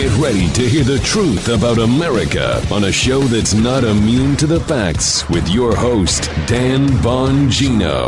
[0.00, 4.46] Get ready to hear the truth about America on a show that's not immune to
[4.46, 8.04] the facts with your host, Dan Bongino.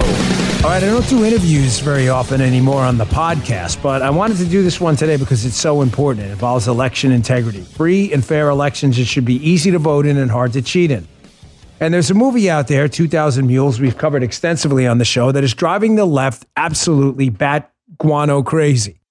[0.65, 4.39] All right, I don't do interviews very often anymore on the podcast, but I wanted
[4.39, 6.29] to do this one today because it's so important.
[6.29, 7.61] It involves election integrity.
[7.61, 10.91] Free and fair elections, it should be easy to vote in and hard to cheat
[10.91, 11.07] in.
[11.79, 15.45] And there's a movie out there, 2000 Mules, we've covered extensively on the show, that
[15.45, 19.02] is driving the left absolutely bat guano crazy.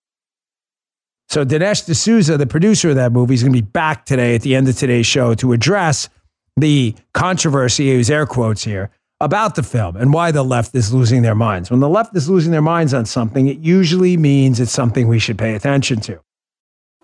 [1.32, 4.42] So Dinesh D'Souza, the producer of that movie, is going to be back today at
[4.42, 6.10] the end of today's show to address
[6.58, 8.90] the controversy, use air quotes here,
[9.22, 11.72] about the film and why the left is losing their minds.
[11.72, 15.20] When the left is losing their minds on something, it usually means it's something we
[15.20, 16.20] should pay attention to.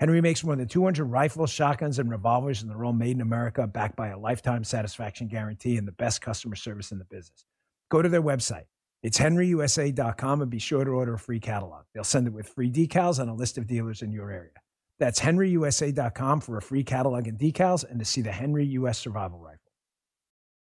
[0.00, 3.66] Henry makes more than 200 rifles, shotguns, and revolvers, and they're all made in America,
[3.66, 7.44] backed by a lifetime satisfaction guarantee and the best customer service in the business.
[7.90, 8.64] Go to their website.
[9.02, 11.84] It's henryusa.com and be sure to order a free catalog.
[11.92, 14.52] They'll send it with free decals and a list of dealers in your area.
[14.98, 19.38] That's henryusa.com for a free catalog and decals and to see the Henry US Survival
[19.38, 19.60] Rifle.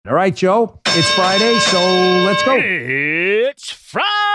[0.07, 1.79] All right, Joe, it's Friday, so
[2.25, 2.57] let's go.
[2.59, 4.28] It's Friday.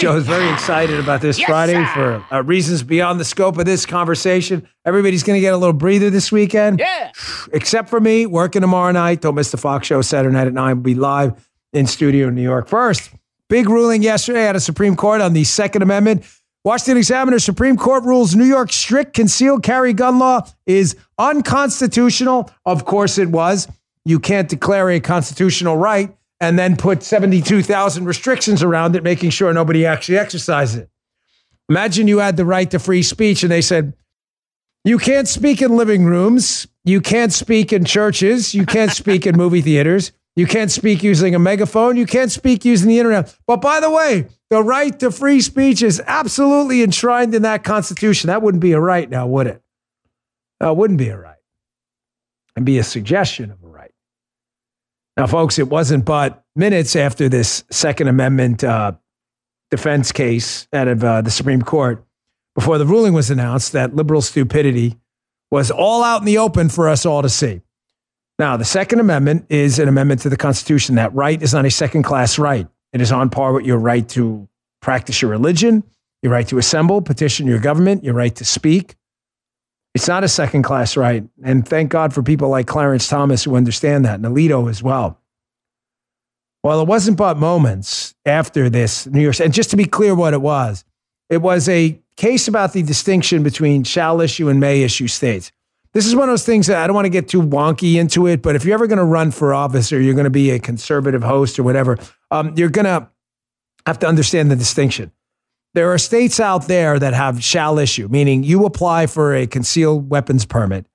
[0.00, 2.22] Joe's very excited about this Yes, Friday sir.
[2.28, 4.68] for uh, reasons beyond the scope of this conversation.
[4.84, 7.12] Everybody's going to get a little breather this weekend, Yeah.
[7.52, 9.22] except for me, working tomorrow night.
[9.22, 10.76] Don't miss the Fox show Saturday night at 9.
[10.76, 12.68] We'll be live in studio in New York.
[12.68, 13.10] First,
[13.48, 16.24] big ruling yesterday out of Supreme Court on the Second Amendment.
[16.64, 22.50] Washington Examiner Supreme Court rules New York's strict concealed carry gun law is unconstitutional.
[22.64, 23.68] Of course, it was.
[24.04, 29.52] You can't declare a constitutional right and then put 72,000 restrictions around it, making sure
[29.52, 30.90] nobody actually exercises it.
[31.68, 33.94] Imagine you had the right to free speech and they said,
[34.84, 36.68] you can't speak in living rooms.
[36.84, 38.54] You can't speak in churches.
[38.54, 40.12] You can't speak in movie theaters.
[40.36, 41.96] You can't speak using a megaphone.
[41.96, 43.34] You can't speak using the internet.
[43.48, 48.28] But by the way, the right to free speech is absolutely enshrined in that Constitution.
[48.28, 49.60] That wouldn't be a right now, would it?
[50.60, 51.34] That wouldn't be a right.
[52.54, 53.65] It'd be a suggestion of a.
[55.16, 58.92] Now, folks, it wasn't but minutes after this Second Amendment uh,
[59.70, 62.04] defense case out of uh, the Supreme Court
[62.54, 64.98] before the ruling was announced that liberal stupidity
[65.50, 67.62] was all out in the open for us all to see.
[68.38, 70.96] Now, the Second Amendment is an amendment to the Constitution.
[70.96, 72.68] That right is not a second class right.
[72.92, 74.48] It is on par with your right to
[74.82, 75.82] practice your religion,
[76.22, 78.96] your right to assemble, petition your government, your right to speak.
[79.96, 81.24] It's not a second class right.
[81.42, 85.18] And thank God for people like Clarence Thomas who understand that, and Alito as well.
[86.62, 90.34] Well, it wasn't but moments after this New York, and just to be clear what
[90.34, 90.84] it was,
[91.30, 95.50] it was a case about the distinction between shall issue and may issue states.
[95.94, 98.26] This is one of those things that I don't want to get too wonky into
[98.26, 100.50] it, but if you're ever going to run for office or you're going to be
[100.50, 101.96] a conservative host or whatever,
[102.30, 103.08] um, you're going to
[103.86, 105.10] have to understand the distinction.
[105.76, 110.08] There are states out there that have shall issue, meaning you apply for a concealed
[110.08, 110.86] weapons permit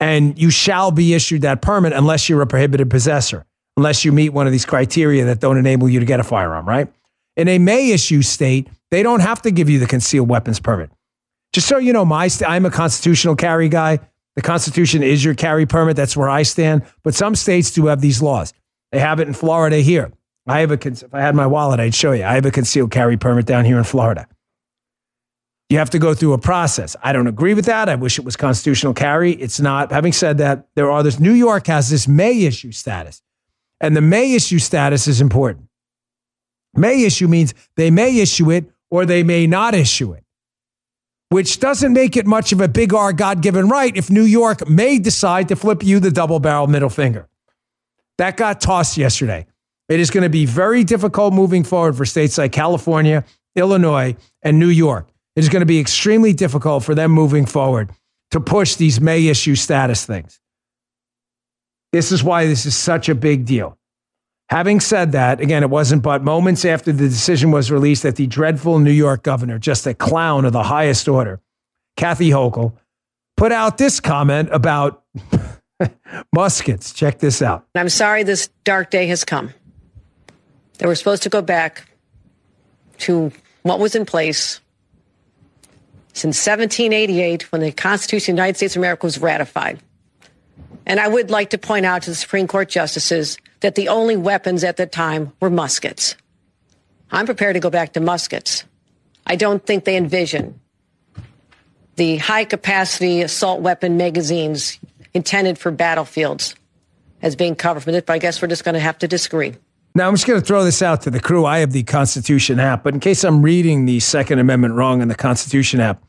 [0.00, 3.44] and you shall be issued that permit unless you're a prohibited possessor,
[3.76, 6.66] unless you meet one of these criteria that don't enable you to get a firearm,
[6.66, 6.90] right?
[7.36, 10.90] In a may issue state, they don't have to give you the concealed weapons permit.
[11.52, 14.00] Just so you know, my st- I'm a constitutional carry guy.
[14.36, 15.96] The Constitution is your carry permit.
[15.96, 16.82] That's where I stand.
[17.02, 18.54] But some states do have these laws.
[18.90, 20.12] They have it in Florida here.
[20.46, 22.24] I have a if I had my wallet, I'd show you.
[22.24, 24.26] I have a concealed carry permit down here in Florida.
[25.70, 26.94] You have to go through a process.
[27.02, 27.88] I don't agree with that.
[27.88, 29.32] I wish it was constitutional carry.
[29.32, 29.90] It's not.
[29.90, 31.18] Having said that, there are this.
[31.18, 33.22] New York has this may issue status,
[33.80, 35.68] and the may issue status is important.
[36.74, 40.24] May issue means they may issue it or they may not issue it,
[41.30, 44.68] which doesn't make it much of a big R God given right if New York
[44.68, 47.28] may decide to flip you the double barrel middle finger.
[48.18, 49.46] That got tossed yesterday.
[49.88, 54.58] It is going to be very difficult moving forward for states like California, Illinois, and
[54.58, 55.08] New York.
[55.36, 57.90] It is going to be extremely difficult for them moving forward
[58.30, 60.40] to push these may issue status things.
[61.92, 63.78] This is why this is such a big deal.
[64.48, 68.26] Having said that, again, it wasn't but moments after the decision was released that the
[68.26, 71.40] dreadful New York governor, just a clown of the highest order,
[71.96, 72.74] Kathy Hochul,
[73.36, 75.04] put out this comment about
[76.34, 76.92] muskets.
[76.92, 77.66] Check this out.
[77.74, 79.54] I'm sorry this dark day has come.
[80.78, 81.88] That we're supposed to go back
[82.98, 83.32] to
[83.62, 84.60] what was in place
[86.12, 89.80] since 1788 when the Constitution of the United States of America was ratified.
[90.86, 94.16] And I would like to point out to the Supreme Court justices that the only
[94.16, 96.16] weapons at the time were muskets.
[97.10, 98.64] I'm prepared to go back to muskets.
[99.26, 100.60] I don't think they envision
[101.96, 104.78] the high capacity assault weapon magazines
[105.14, 106.54] intended for battlefields
[107.22, 109.54] as being covered from it, but I guess we're just going to have to disagree.
[109.96, 111.44] Now, I'm just going to throw this out to the crew.
[111.44, 115.06] I have the Constitution app, but in case I'm reading the Second Amendment wrong in
[115.06, 116.02] the Constitution app,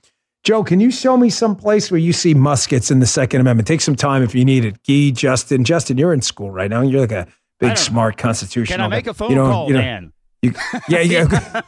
[0.44, 3.68] Joe, can you show me some place where you see muskets in the Second Amendment?
[3.68, 4.82] Take some time if you need it.
[4.84, 6.82] Gee, Justin, Justin, you're in school right now.
[6.82, 7.28] You're like a
[7.60, 8.78] big, smart constitutional.
[8.78, 10.14] Can I make a phone you know, call, you know, Dan?
[10.42, 10.54] You,
[10.90, 11.26] yeah, yeah.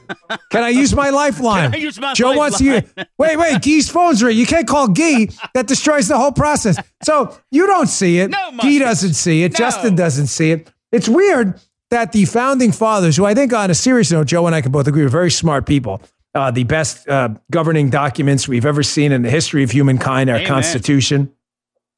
[0.51, 1.71] Can I use my lifeline?
[1.71, 2.81] Can I use my Joe wants you.
[3.17, 3.61] Wait, wait.
[3.61, 4.37] Gee's phone's ring.
[4.37, 5.29] You can't call Gee.
[5.55, 6.77] That destroys the whole process.
[7.03, 8.29] So you don't see it.
[8.29, 8.79] No muskets.
[8.79, 9.53] doesn't see it.
[9.53, 9.57] No.
[9.57, 10.71] Justin doesn't see it.
[10.91, 14.55] It's weird that the founding fathers, who I think on a serious note, Joe and
[14.55, 16.01] I can both agree, are very smart people.
[16.35, 20.35] Uh, the best uh, governing documents we've ever seen in the history of humankind, our
[20.35, 20.47] Amen.
[20.47, 21.31] Constitution.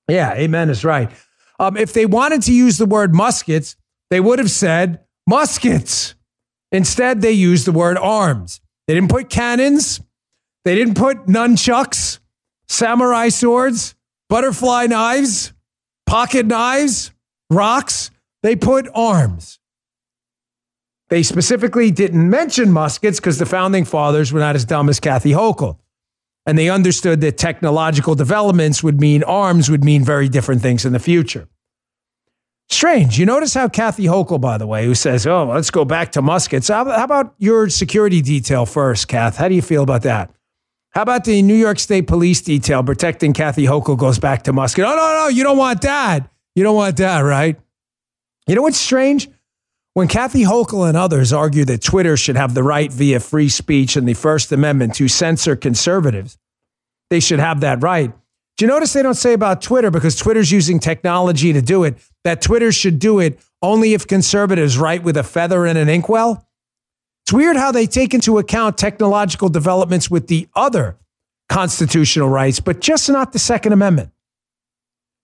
[0.07, 1.11] Yeah, amen is right.
[1.59, 3.75] Um, if they wanted to use the word muskets,
[4.09, 6.15] they would have said muskets.
[6.71, 8.61] Instead, they used the word arms.
[8.87, 9.99] They didn't put cannons.
[10.65, 12.19] They didn't put nunchucks,
[12.67, 13.95] samurai swords,
[14.29, 15.53] butterfly knives,
[16.05, 17.11] pocket knives,
[17.49, 18.11] rocks.
[18.41, 19.58] They put arms.
[21.09, 25.31] They specifically didn't mention muskets because the founding fathers were not as dumb as Kathy
[25.31, 25.77] Hochul.
[26.45, 30.93] And they understood that technological developments would mean arms would mean very different things in
[30.93, 31.47] the future.
[32.69, 33.17] Strange.
[33.17, 36.21] You notice how Kathy Hochul, by the way, who says, oh, let's go back to
[36.21, 36.67] muskets.
[36.67, 39.37] How, about your security detail first, Kath?
[39.37, 40.31] How do you feel about that?
[40.91, 44.85] How about the New York State Police detail protecting Kathy Hochul goes back to musket?
[44.85, 46.31] Oh, no, no, you don't want that.
[46.53, 47.59] You don't want that, right?
[48.47, 49.27] You know what's strange?
[49.93, 53.95] When Kathy Hochul and others argue that Twitter should have the right via free speech
[53.95, 56.37] and the First Amendment to censor conservatives,
[57.09, 58.13] they should have that right.
[58.57, 61.97] Do you notice they don't say about Twitter because Twitter's using technology to do it,
[62.23, 66.45] that Twitter should do it only if conservatives write with a feather and an inkwell?
[67.25, 70.97] It's weird how they take into account technological developments with the other
[71.47, 74.11] constitutional rights, but just not the Second Amendment.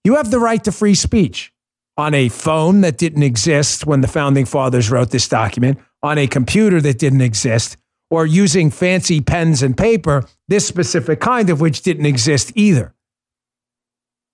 [0.04, 1.52] You have the right to free speech
[1.98, 6.28] on a phone that didn't exist when the founding fathers wrote this document, on a
[6.28, 7.78] computer that didn't exist,
[8.10, 12.94] or using fancy pens and paper, this specific kind of which didn't exist either.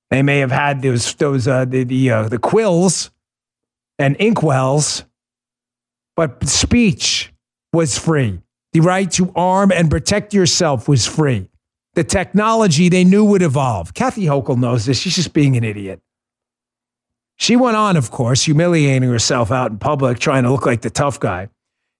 [0.10, 3.12] They may have had those those uh, the the, uh, the quills
[3.98, 5.06] and inkwells,
[6.18, 7.32] but speech
[7.72, 8.42] was free.
[8.74, 11.50] The right to arm and protect yourself was free.
[11.94, 13.94] The technology they knew would evolve.
[13.94, 15.00] Kathy Hochul knows this.
[15.00, 16.02] She's just being an idiot.
[17.42, 20.92] She went on, of course, humiliating herself out in public, trying to look like the
[20.92, 21.50] tough guy.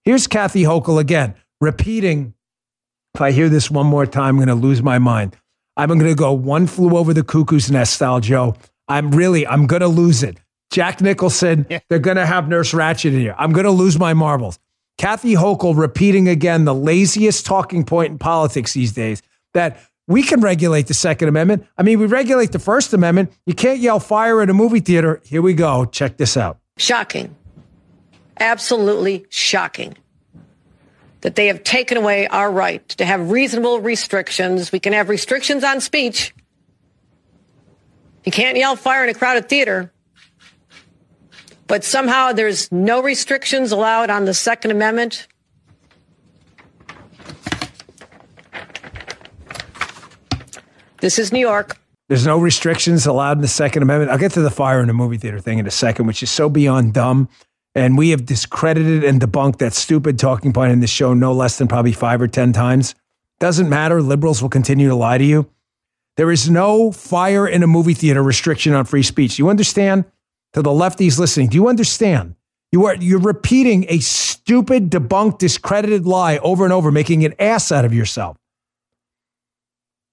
[0.04, 2.34] Here's Kathy Hochul again, repeating.
[3.12, 5.36] If I hear this one more time, I'm going to lose my mind.
[5.76, 8.54] I'm going to go one flew over the cuckoo's nest style, Joe.
[8.86, 10.38] I'm really, I'm going to lose it.
[10.70, 13.34] Jack Nicholson, they're going to have Nurse Ratched in here.
[13.36, 14.60] I'm going to lose my marbles.
[14.96, 19.22] Kathy Hochul repeating again the laziest talking point in politics these days
[19.54, 21.66] that we can regulate the Second Amendment.
[21.78, 23.32] I mean, we regulate the First Amendment.
[23.46, 25.20] You can't yell fire at a movie theater.
[25.24, 25.84] Here we go.
[25.84, 26.58] Check this out.
[26.76, 27.34] Shocking.
[28.38, 29.96] Absolutely shocking.
[31.20, 34.72] That they have taken away our right to have reasonable restrictions.
[34.72, 36.34] We can have restrictions on speech.
[38.24, 39.92] You can't yell fire in a crowded theater.
[41.68, 45.28] But somehow there's no restrictions allowed on the Second Amendment.
[51.02, 51.76] This is New York.
[52.08, 54.12] There's no restrictions allowed in the Second Amendment.
[54.12, 56.30] I'll get to the fire in the movie theater thing in a second, which is
[56.30, 57.28] so beyond dumb.
[57.74, 61.58] And we have discredited and debunked that stupid talking point in this show no less
[61.58, 62.94] than probably five or 10 times.
[63.40, 64.00] Doesn't matter.
[64.00, 65.50] Liberals will continue to lie to you.
[66.16, 69.40] There is no fire in a movie theater restriction on free speech.
[69.40, 70.04] You understand?
[70.52, 72.36] To the lefties listening, do you understand?
[72.70, 77.72] You are you're repeating a stupid, debunked, discredited lie over and over, making an ass
[77.72, 78.36] out of yourself.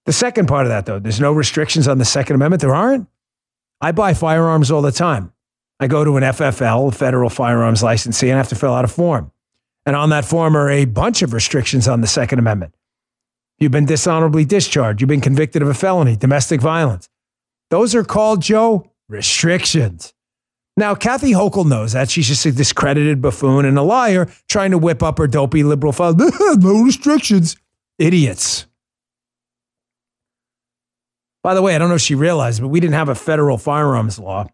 [0.09, 2.61] The second part of that, though, there's no restrictions on the Second Amendment.
[2.61, 3.07] There aren't.
[3.79, 5.31] I buy firearms all the time.
[5.79, 8.87] I go to an FFL, federal firearms licensee, and I have to fill out a
[8.87, 9.31] form.
[9.85, 12.73] And on that form are a bunch of restrictions on the Second Amendment.
[13.59, 14.99] You've been dishonorably discharged.
[14.99, 17.07] You've been convicted of a felony, domestic violence.
[17.69, 20.15] Those are called, Joe, restrictions.
[20.75, 22.09] Now, Kathy Hochul knows that.
[22.09, 25.93] She's just a discredited buffoon and a liar trying to whip up her dopey liberal
[25.93, 26.15] file.
[26.57, 27.57] no restrictions.
[27.99, 28.65] Idiots.
[31.41, 33.57] By the way, I don't know if she realized, but we didn't have a federal
[33.57, 34.47] firearms law.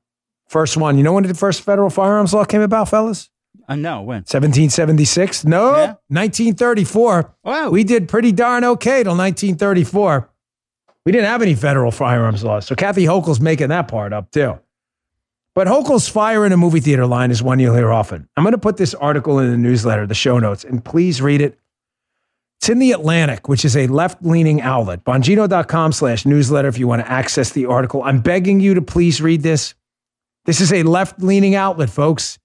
[0.48, 0.98] First one.
[0.98, 3.30] You know when the first federal firearms law came about, fellas?
[3.68, 4.18] Uh, no, when?
[4.18, 5.46] 1776?
[5.46, 5.86] No, Yeah.
[6.10, 7.34] 1934.
[7.44, 7.70] Wow.
[7.70, 10.30] We did pretty darn okay till 1934.
[11.06, 12.66] We didn't have any federal firearms laws.
[12.66, 14.60] So Kathy Hochul's making that part up too.
[15.56, 18.28] But Hochul's fire in a movie theater line is one you'll hear often.
[18.36, 21.42] I'm going to put this article in the newsletter, the show notes, and please read
[21.42, 21.58] it.
[22.60, 25.04] It's in the Atlantic, which is a left-leaning outlet.
[25.04, 28.02] Bongino.com slash newsletter if you want to access the article.
[28.04, 29.76] I'm begging you to please read this.
[30.46, 32.40] This is a left-leaning outlet, folks.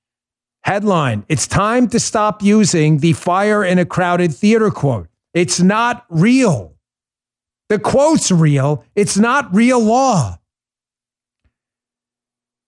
[0.63, 5.09] Headline It's time to stop using the fire in a crowded theater quote.
[5.33, 6.75] It's not real.
[7.71, 10.39] The quote's real, it's not real law.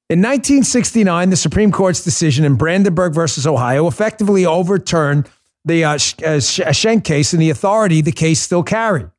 [0.09, 5.29] In 1969, the Supreme Court's decision in Brandenburg versus Ohio effectively overturned
[5.65, 9.11] the uh, Sch- uh, Schenck case and the authority the case still carried.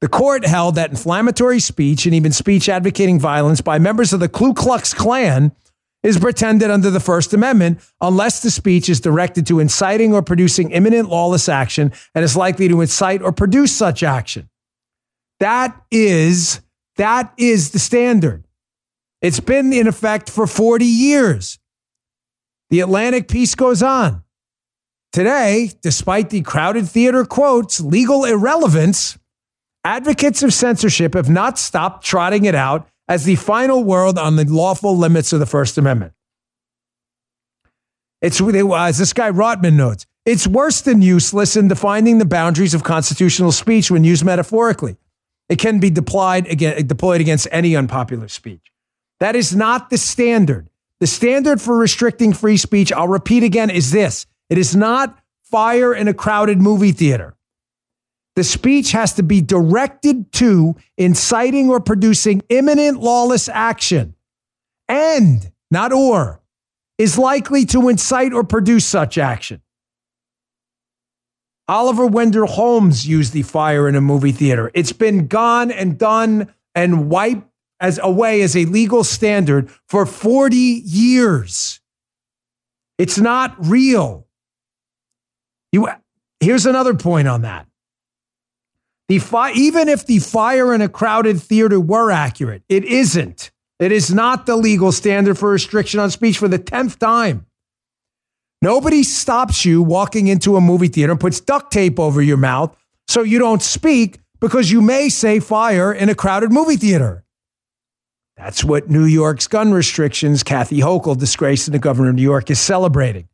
[0.00, 4.28] The court held that inflammatory speech and even speech advocating violence by members of the
[4.28, 5.52] Ku Klux Klan
[6.04, 10.70] is pretended under the First Amendment unless the speech is directed to inciting or producing
[10.70, 14.48] imminent lawless action and is likely to incite or produce such action.
[15.40, 16.60] That is
[16.96, 18.44] that is the standard.
[19.20, 21.58] It's been in effect for 40 years.
[22.70, 24.22] The Atlantic piece goes on.
[25.12, 29.18] Today, despite the crowded theater quotes, legal irrelevance,
[29.84, 34.44] advocates of censorship have not stopped trotting it out as the final word on the
[34.44, 36.12] lawful limits of the First Amendment.
[38.20, 42.74] It's uh, as this guy Rotman notes, it's worse than useless in defining the boundaries
[42.74, 44.98] of constitutional speech when used metaphorically.
[45.48, 48.70] It can be deployed against any unpopular speech.
[49.20, 50.68] That is not the standard.
[51.00, 55.94] The standard for restricting free speech, I'll repeat again, is this it is not fire
[55.94, 57.36] in a crowded movie theater.
[58.36, 64.14] The speech has to be directed to inciting or producing imminent lawless action
[64.88, 66.40] and, not or,
[66.98, 69.60] is likely to incite or produce such action.
[71.66, 74.70] Oliver Wendell Holmes used the fire in a movie theater.
[74.72, 77.46] It's been gone and done and wiped
[77.80, 81.80] as away as a legal standard for 40 years.
[82.98, 84.27] It's not real.
[85.72, 85.88] You
[86.40, 87.66] here's another point on that.
[89.08, 93.50] The fi- even if the fire in a crowded theater were accurate, it isn't.
[93.78, 97.46] It is not the legal standard for restriction on speech for the 10th time.
[98.60, 102.76] Nobody stops you walking into a movie theater and puts duct tape over your mouth
[103.06, 107.24] so you don't speak because you may say fire in a crowded movie theater.
[108.36, 112.50] That's what New York's gun restrictions, Kathy Hochul, disgraced in the governor of New York,
[112.50, 113.28] is celebrating.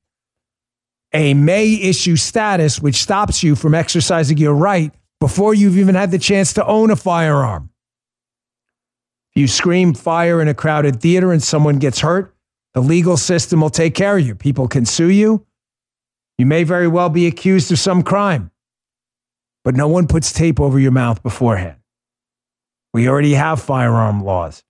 [1.14, 6.10] A may issue status which stops you from exercising your right before you've even had
[6.10, 7.70] the chance to own a firearm.
[9.30, 12.34] If you scream fire in a crowded theater and someone gets hurt,
[12.72, 14.34] the legal system will take care of you.
[14.34, 15.46] People can sue you.
[16.36, 18.50] You may very well be accused of some crime,
[19.62, 21.76] but no one puts tape over your mouth beforehand.
[22.92, 24.64] We already have firearm laws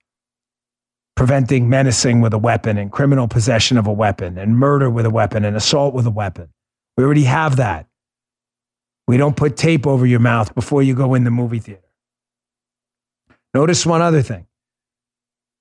[1.15, 5.09] preventing menacing with a weapon and criminal possession of a weapon and murder with a
[5.09, 6.49] weapon and assault with a weapon.
[6.97, 7.87] We already have that.
[9.07, 11.81] We don't put tape over your mouth before you go in the movie theater.
[13.53, 14.47] Notice one other thing.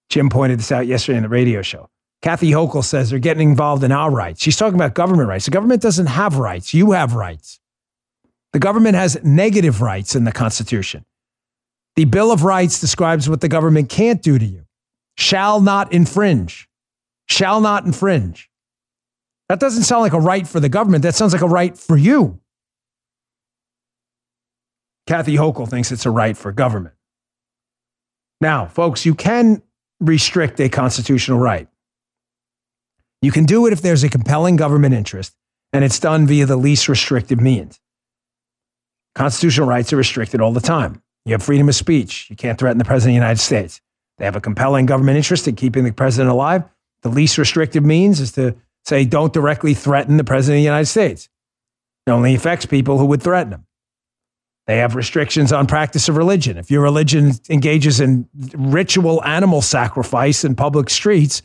[0.08, 1.88] Jim pointed this out yesterday in the radio show.
[2.22, 4.42] Kathy Hochul says they're getting involved in our rights.
[4.42, 5.44] She's talking about government rights.
[5.44, 6.72] The government doesn't have rights.
[6.72, 7.60] You have rights.
[8.52, 11.04] The government has negative rights in the Constitution.
[11.96, 14.63] The Bill of Rights describes what the government can't do to you
[15.16, 16.68] shall not infringe.
[17.26, 18.50] Shall not infringe.
[19.48, 21.02] That doesn't sound like a right for the government.
[21.02, 22.40] That sounds like a right for you.
[25.06, 26.94] Kathy Hochul thinks it's a right for government.
[28.40, 29.62] Now, folks, you can
[30.00, 31.68] restrict a constitutional right.
[33.22, 35.34] You can do it if there's a compelling government interest
[35.72, 37.80] and it's done via the least restrictive means.
[39.14, 41.02] Constitutional rights are restricted all the time.
[41.24, 42.28] You have freedom of speech.
[42.28, 43.80] You can't threaten the president of the United States.
[44.18, 46.64] They have a compelling government interest in keeping the president alive.
[47.02, 50.86] The least restrictive means is to say, don't directly threaten the president of the United
[50.86, 51.28] States.
[52.06, 53.66] It only affects people who would threaten him.
[54.66, 56.56] They have restrictions on practice of religion.
[56.56, 61.42] If your religion engages in ritual animal sacrifice in public streets,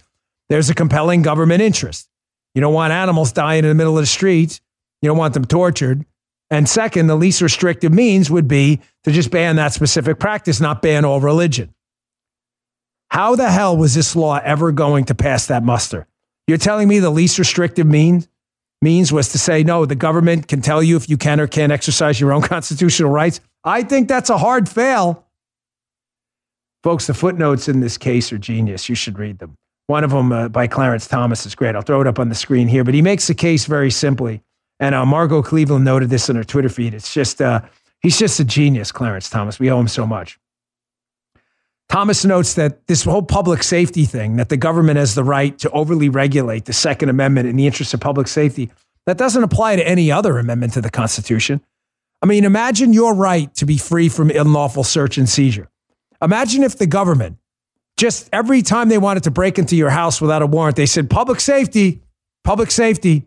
[0.48, 2.10] there's a compelling government interest.
[2.56, 4.62] You don't want animals dying in the middle of the streets.
[5.02, 6.06] You don't want them tortured.
[6.50, 10.82] And second, the least restrictive means would be to just ban that specific practice, not
[10.82, 11.74] ban all religion.
[13.10, 16.08] How the hell was this law ever going to pass that muster?
[16.48, 18.28] You're telling me the least restrictive means
[18.82, 21.72] means was to say no, the government can tell you if you can or can't
[21.72, 23.42] exercise your own constitutional rights.
[23.63, 25.25] I think that's a hard fail.
[26.82, 28.88] Folks, the footnotes in this case are genius.
[28.88, 29.56] You should read them.
[29.88, 31.75] One of them uh, by Clarence Thomas is great.
[31.75, 34.42] I'll throw it up on the screen here, but he makes the case very simply.
[34.80, 36.94] And uh, Margot Cleveland noted this on her Twitter feed.
[36.94, 37.62] It's just, uh,
[38.00, 39.60] he's just a genius, Clarence Thomas.
[39.60, 40.39] We owe him so much.
[41.89, 45.69] Thomas notes that this whole public safety thing, that the government has the right to
[45.72, 48.69] overly regulate the Second Amendment in the interest of public safety,
[49.08, 51.62] that doesn't apply to any other amendment to the Constitution.
[52.22, 55.67] I mean, imagine your right to be free from unlawful search and seizure.
[56.22, 57.38] Imagine if the government,
[57.98, 61.10] just every time they wanted to break into your house without a warrant, they said,
[61.10, 62.01] public safety,
[62.43, 63.25] public safety.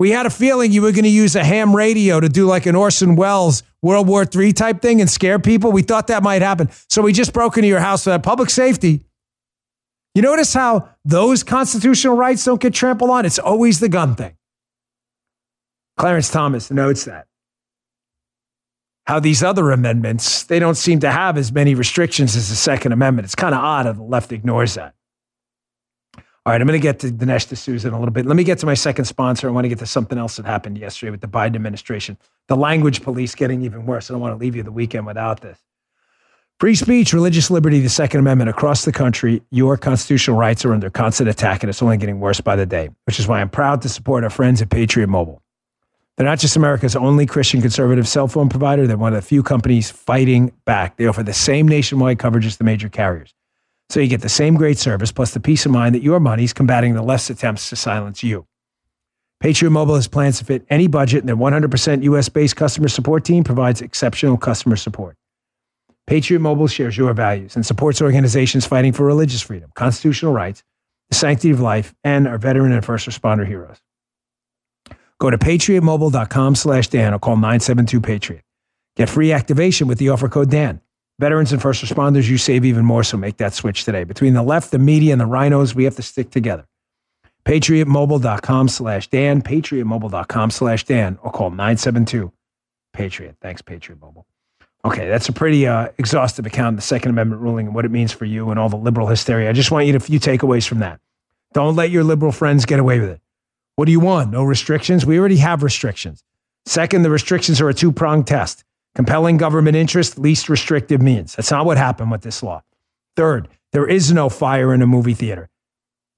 [0.00, 2.66] We had a feeling you were going to use a ham radio to do like
[2.66, 5.70] an Orson Welles World War III type thing and scare people.
[5.70, 6.68] We thought that might happen.
[6.88, 9.04] So we just broke into your house for that public safety.
[10.14, 13.24] You notice how those constitutional rights don't get trampled on?
[13.24, 14.36] It's always the gun thing.
[15.96, 17.26] Clarence Thomas notes that.
[19.06, 22.92] How these other amendments, they don't seem to have as many restrictions as the Second
[22.92, 23.26] Amendment.
[23.26, 24.93] It's kind of odd how the left ignores that.
[26.46, 28.26] All right, I'm going to get to Dinesh D'Souza in a little bit.
[28.26, 29.48] Let me get to my second sponsor.
[29.48, 32.18] I want to get to something else that happened yesterday with the Biden administration.
[32.48, 34.10] The language police getting even worse.
[34.10, 35.58] I don't want to leave you the weekend without this.
[36.60, 40.90] Free speech, religious liberty, the Second Amendment across the country, your constitutional rights are under
[40.90, 43.80] constant attack, and it's only getting worse by the day, which is why I'm proud
[43.80, 45.42] to support our friends at Patriot Mobile.
[46.16, 49.42] They're not just America's only Christian conservative cell phone provider, they're one of the few
[49.42, 50.98] companies fighting back.
[50.98, 53.34] They offer the same nationwide coverage as the major carriers.
[53.90, 56.44] So you get the same great service plus the peace of mind that your money
[56.44, 58.46] is combating the less attempts to silence you.
[59.40, 63.24] Patriot Mobile has plans to fit any budget, and their 100% US based customer support
[63.24, 65.16] team provides exceptional customer support.
[66.06, 70.62] Patriot Mobile shares your values and supports organizations fighting for religious freedom, constitutional rights,
[71.10, 73.78] the sanctity of life, and our veteran and first responder heroes.
[75.18, 78.40] Go to patriotmobile.com slash Dan or call 972-PATRIOT.
[78.96, 80.80] Get free activation with the offer code Dan.
[81.18, 84.04] Veterans and first responders, you save even more, so make that switch today.
[84.04, 86.66] Between the left, the media, and the RINOs, we have to stick together.
[87.44, 92.32] PatriotMobile.com slash Dan, PatriotMobile.com slash Dan, or call 972
[92.92, 93.36] Patriot.
[93.40, 94.26] Thanks, Patriot Mobile.
[94.84, 97.90] Okay, that's a pretty uh, exhaustive account of the Second Amendment ruling and what it
[97.90, 99.48] means for you and all the liberal hysteria.
[99.48, 101.00] I just want you to a few takeaways from that.
[101.52, 103.20] Don't let your liberal friends get away with it.
[103.76, 104.30] What do you want?
[104.30, 105.06] No restrictions?
[105.06, 106.22] We already have restrictions.
[106.66, 108.64] Second, the restrictions are a two pronged test.
[108.94, 111.34] Compelling government interest, least restrictive means.
[111.34, 112.62] That's not what happened with this law.
[113.16, 115.48] Third, there is no fire in a movie theater.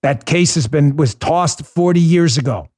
[0.03, 2.69] That case has been was tossed 40 years ago.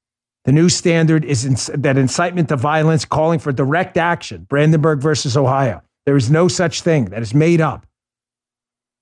[0.45, 4.47] The new standard is that incitement to violence, calling for direct action.
[4.49, 5.83] Brandenburg versus Ohio.
[6.07, 7.07] There is no such thing.
[7.07, 7.87] That is made up.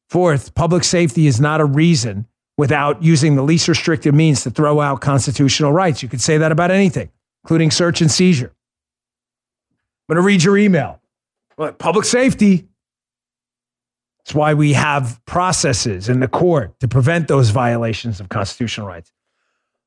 [0.08, 4.80] Fourth, public safety is not a reason without using the least restrictive means to throw
[4.80, 6.02] out constitutional rights.
[6.02, 7.10] You could say that about anything,
[7.44, 8.52] including search and seizure.
[10.08, 11.00] I'm going to read your email.
[11.78, 12.68] Public safety.
[14.18, 19.12] That's why we have processes in the court to prevent those violations of constitutional rights.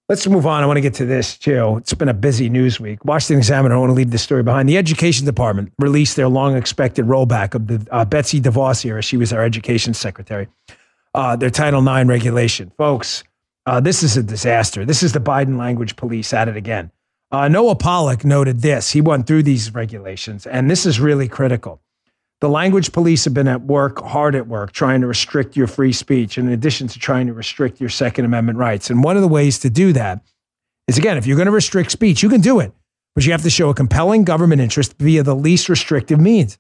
[0.10, 0.64] Let's move on.
[0.64, 1.78] I want to get to this too.
[1.78, 3.06] It's been a busy news week.
[3.06, 4.68] Washington Examiner, I want to leave this story behind.
[4.68, 9.04] The Education Department released their long expected rollback of the uh, Betsy DeVos era.
[9.04, 10.48] She was our education secretary.
[11.14, 12.72] Uh, their Title IX regulation.
[12.76, 13.24] Folks,
[13.68, 14.84] uh, this is a disaster.
[14.84, 16.92] This is the Biden language police at it again.
[17.32, 18.92] Uh, Noah Pollak noted this.
[18.92, 21.80] He went through these regulations, and this is really critical.
[22.42, 25.94] The language police have been at work, hard at work, trying to restrict your free
[25.94, 28.90] speech, in addition to trying to restrict your Second Amendment rights.
[28.90, 30.22] And one of the ways to do that
[30.88, 32.74] is again, if you're going to restrict speech, you can do it,
[33.14, 36.58] but you have to show a compelling government interest via the least restrictive means.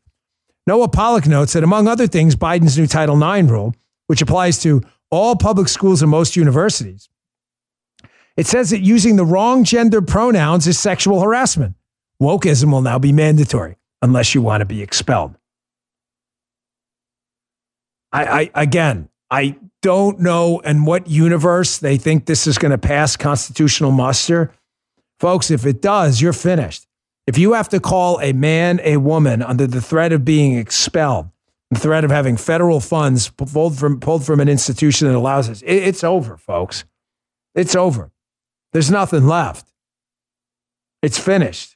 [0.67, 3.73] Noah Pollak notes that, among other things, Biden's new Title IX rule,
[4.05, 7.09] which applies to all public schools and most universities,
[8.39, 11.75] it says that using the wrong gender pronouns is sexual harassment.
[12.21, 15.35] Wokeism will now be mandatory unless you want to be expelled.
[18.13, 22.77] I, I again, I don't know in what universe they think this is going to
[22.77, 24.53] pass constitutional muster.
[25.19, 26.87] Folks, if it does, you're finished.
[27.27, 31.27] If you have to call a man a woman under the threat of being expelled,
[31.71, 35.61] the threat of having federal funds pulled from, pulled from an institution that allows this,
[35.63, 36.85] it, it's over, folks.
[37.53, 38.13] It's over.
[38.73, 39.67] There's nothing left.
[41.01, 41.75] It's finished.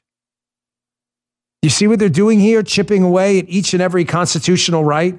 [1.62, 2.62] You see what they're doing here?
[2.62, 5.18] Chipping away at each and every constitutional right?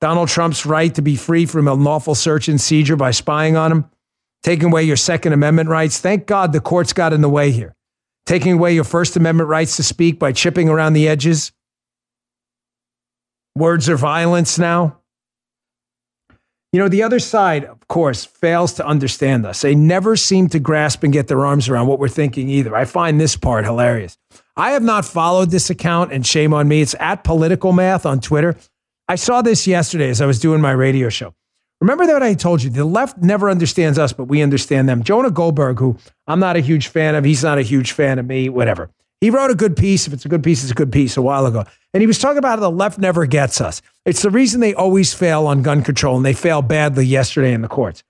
[0.00, 3.90] Donald Trump's right to be free from unlawful search and seizure by spying on him,
[4.42, 5.98] taking away your Second Amendment rights.
[5.98, 7.74] Thank God the courts got in the way here.
[8.26, 11.52] taking away your First Amendment rights to speak by chipping around the edges.
[13.54, 14.98] Words are violence now.
[16.76, 19.62] You know, the other side, of course, fails to understand us.
[19.62, 22.76] They never seem to grasp and get their arms around what we're thinking either.
[22.76, 24.18] I find this part hilarious.
[24.58, 26.82] I have not followed this account, and shame on me.
[26.82, 28.58] It's at Political Math on Twitter.
[29.08, 31.34] I saw this yesterday as I was doing my radio show.
[31.80, 35.02] Remember that I told you the left never understands us, but we understand them.
[35.02, 38.26] Jonah Goldberg, who I'm not a huge fan of, he's not a huge fan of
[38.26, 38.90] me, whatever.
[39.26, 40.06] He wrote a good piece.
[40.06, 41.64] If it's a good piece, it's a good piece a while ago.
[41.92, 43.82] And he was talking about how the left never gets us.
[44.04, 47.60] It's the reason they always fail on gun control, and they fail badly yesterday in
[47.60, 48.04] the courts.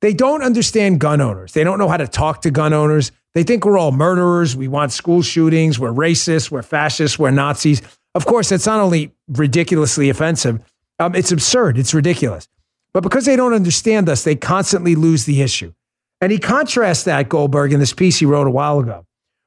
[0.00, 1.52] They don't understand gun owners.
[1.52, 3.12] They don't know how to talk to gun owners.
[3.34, 4.56] They think we're all murderers.
[4.56, 5.78] We want school shootings.
[5.78, 6.50] We're racist.
[6.50, 7.18] We're fascists.
[7.18, 7.82] We're Nazis.
[8.14, 10.60] Of course, that's not only ridiculously offensive,
[10.98, 11.76] um, it's absurd.
[11.76, 12.48] It's ridiculous.
[12.94, 15.74] But because they don't understand us, they constantly lose the issue.
[16.22, 19.04] And he contrasts that, Goldberg, in this piece he wrote a while ago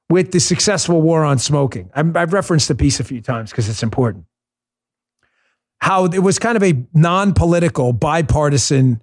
[0.09, 1.89] with the successful war on smoking.
[1.95, 4.25] I've referenced the piece a few times because it's important.
[5.81, 9.01] How it was kind of a non political, bipartisan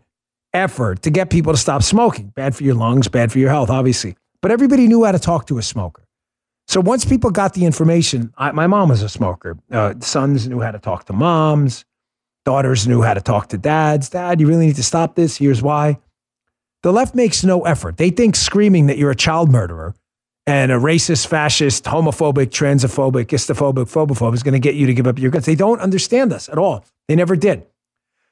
[0.52, 2.28] effort to get people to stop smoking.
[2.28, 4.16] Bad for your lungs, bad for your health, obviously.
[4.40, 6.06] But everybody knew how to talk to a smoker.
[6.68, 9.58] So once people got the information, I, my mom was a smoker.
[9.70, 11.84] Uh, sons knew how to talk to moms.
[12.44, 14.08] Daughters knew how to talk to dads.
[14.08, 15.36] Dad, you really need to stop this.
[15.36, 15.98] Here's why.
[16.82, 17.96] The left makes no effort.
[17.96, 19.94] They think screaming that you're a child murderer
[20.46, 25.06] and a racist, fascist, homophobic, transphobic, istophobic, phobophobe is going to get you to give
[25.06, 25.46] up your guns.
[25.46, 26.84] They don't understand us at all.
[27.08, 27.66] They never did.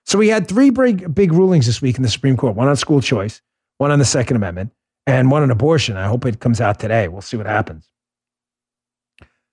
[0.07, 2.77] So we had three big, big rulings this week in the Supreme Court one on
[2.77, 3.43] school choice,
[3.79, 4.73] one on the Second Amendment,
[5.07, 5.97] and one on abortion.
[5.97, 7.07] I hope it comes out today.
[7.07, 7.89] We'll see what happens.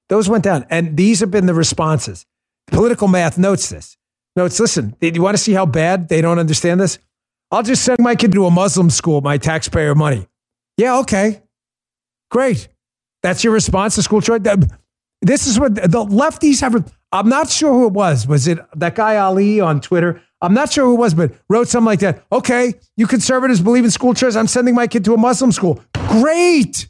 [0.09, 0.65] Those went down.
[0.69, 2.25] And these have been the responses.
[2.67, 3.97] Political math notes this.
[4.35, 6.99] Notes, listen, you want to see how bad they don't understand this?
[7.51, 10.27] I'll just send my kid to a Muslim school, my taxpayer money.
[10.77, 11.41] Yeah, okay.
[12.29, 12.67] Great.
[13.23, 14.41] That's your response to school choice?
[15.21, 16.93] This is what the lefties have.
[17.11, 18.27] I'm not sure who it was.
[18.27, 20.21] Was it that guy Ali on Twitter?
[20.41, 22.23] I'm not sure who it was, but wrote something like that.
[22.31, 24.35] Okay, you conservatives believe in school choice.
[24.35, 25.81] I'm sending my kid to a Muslim school.
[26.09, 26.87] Great.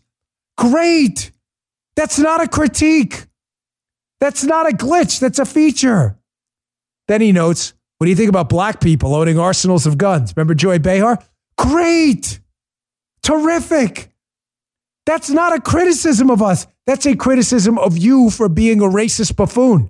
[0.58, 1.32] Great.
[1.96, 3.26] That's not a critique.
[4.20, 5.20] That's not a glitch.
[5.20, 6.18] That's a feature.
[7.08, 10.34] Then he notes, what do you think about black people owning arsenals of guns?
[10.36, 11.24] Remember Joy Behar?
[11.58, 12.40] Great.
[13.24, 14.12] Terrific.
[15.08, 16.68] That's not a criticism of us.
[16.86, 19.90] That's a criticism of you for being a racist buffoon.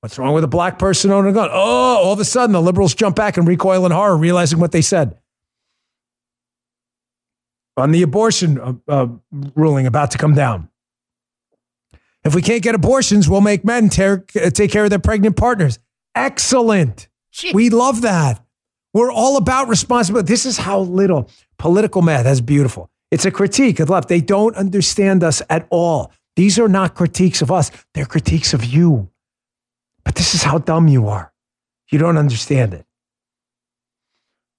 [0.00, 1.48] What's wrong with a black person owning a gun?
[1.52, 4.72] Oh, all of a sudden the liberals jump back and recoil in horror, realizing what
[4.72, 5.16] they said.
[7.76, 9.06] On the abortion uh, uh,
[9.54, 10.68] ruling about to come down.
[12.24, 15.78] If we can't get abortions, we'll make men tear, take care of their pregnant partners.
[16.16, 17.06] Excellent.
[17.32, 17.54] Jeez.
[17.54, 18.44] We love that.
[18.92, 20.26] We're all about responsibility.
[20.26, 22.24] This is how little political math.
[22.24, 22.90] That's beautiful.
[23.10, 24.08] It's a critique of left.
[24.08, 26.12] They don't understand us at all.
[26.34, 29.08] These are not critiques of us, they're critiques of you.
[30.04, 31.32] But this is how dumb you are.
[31.90, 32.84] You don't understand it.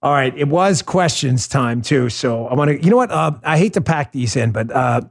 [0.02, 2.10] All right, it was questions time too.
[2.10, 3.12] So I want to, you know what?
[3.12, 5.02] Uh, I hate to pack these in, but uh,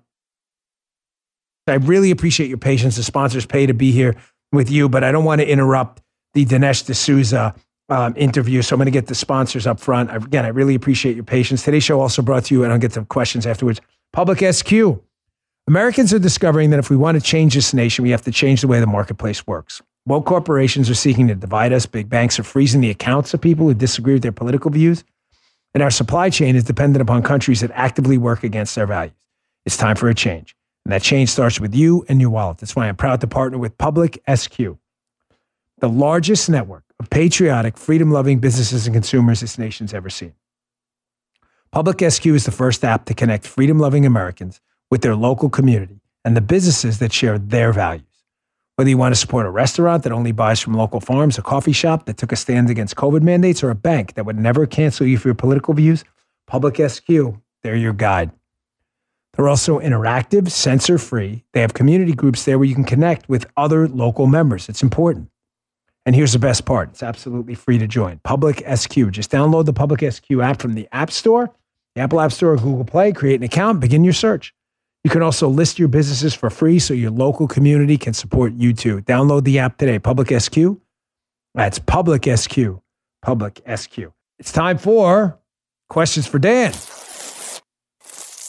[1.67, 2.97] I really appreciate your patience.
[2.97, 4.15] The sponsors pay to be here
[4.53, 6.03] with you, but I don't want to interrupt
[6.35, 7.55] the Dinesh D'Souza
[7.89, 8.63] um, interview.
[8.63, 10.15] So I'm going to get the sponsors up front.
[10.15, 11.63] Again, I really appreciate your patience.
[11.63, 13.81] Today's show also brought to you, and I'll get to questions afterwards.
[14.13, 14.73] Public SQ.
[15.69, 18.61] Americans are discovering that if we want to change this nation, we have to change
[18.61, 19.83] the way the marketplace works.
[20.07, 21.87] Woke corporations are seeking to divide us.
[21.87, 25.03] Big banks are freezing the accounts of people who disagree with their political views.
[25.75, 29.15] And our supply chain is dependent upon countries that actively work against their values.
[29.65, 30.55] It's time for a change.
[30.85, 32.59] And that change starts with you and your wallet.
[32.59, 38.11] That's why I'm proud to partner with Public SQ, the largest network of patriotic, freedom
[38.11, 40.35] loving businesses and consumers this nation's ever seen.
[41.71, 46.01] Public SQ is the first app to connect freedom loving Americans with their local community
[46.25, 48.05] and the businesses that share their values.
[48.77, 51.73] Whether you want to support a restaurant that only buys from local farms, a coffee
[51.73, 55.07] shop that took a stand against COVID mandates, or a bank that would never cancel
[55.07, 56.05] you for your political views,
[56.47, 57.09] Public SQ,
[57.63, 58.31] they're your guide.
[59.33, 61.45] They're also interactive, censor free.
[61.53, 64.69] They have community groups there where you can connect with other local members.
[64.69, 65.29] It's important.
[66.07, 68.21] And here's the best part it's absolutely free to join.
[68.23, 69.11] Public SQ.
[69.11, 71.53] Just download the Public SQ app from the App Store,
[71.97, 74.55] the Apple App Store, or Google Play, create an account, begin your search.
[75.03, 78.73] You can also list your businesses for free so your local community can support you
[78.73, 79.03] too.
[79.03, 80.57] Download the app today, Public SQ.
[81.55, 82.59] That's Public SQ.
[83.23, 83.99] Public SQ.
[84.39, 85.39] It's time for
[85.89, 86.73] questions for Dan.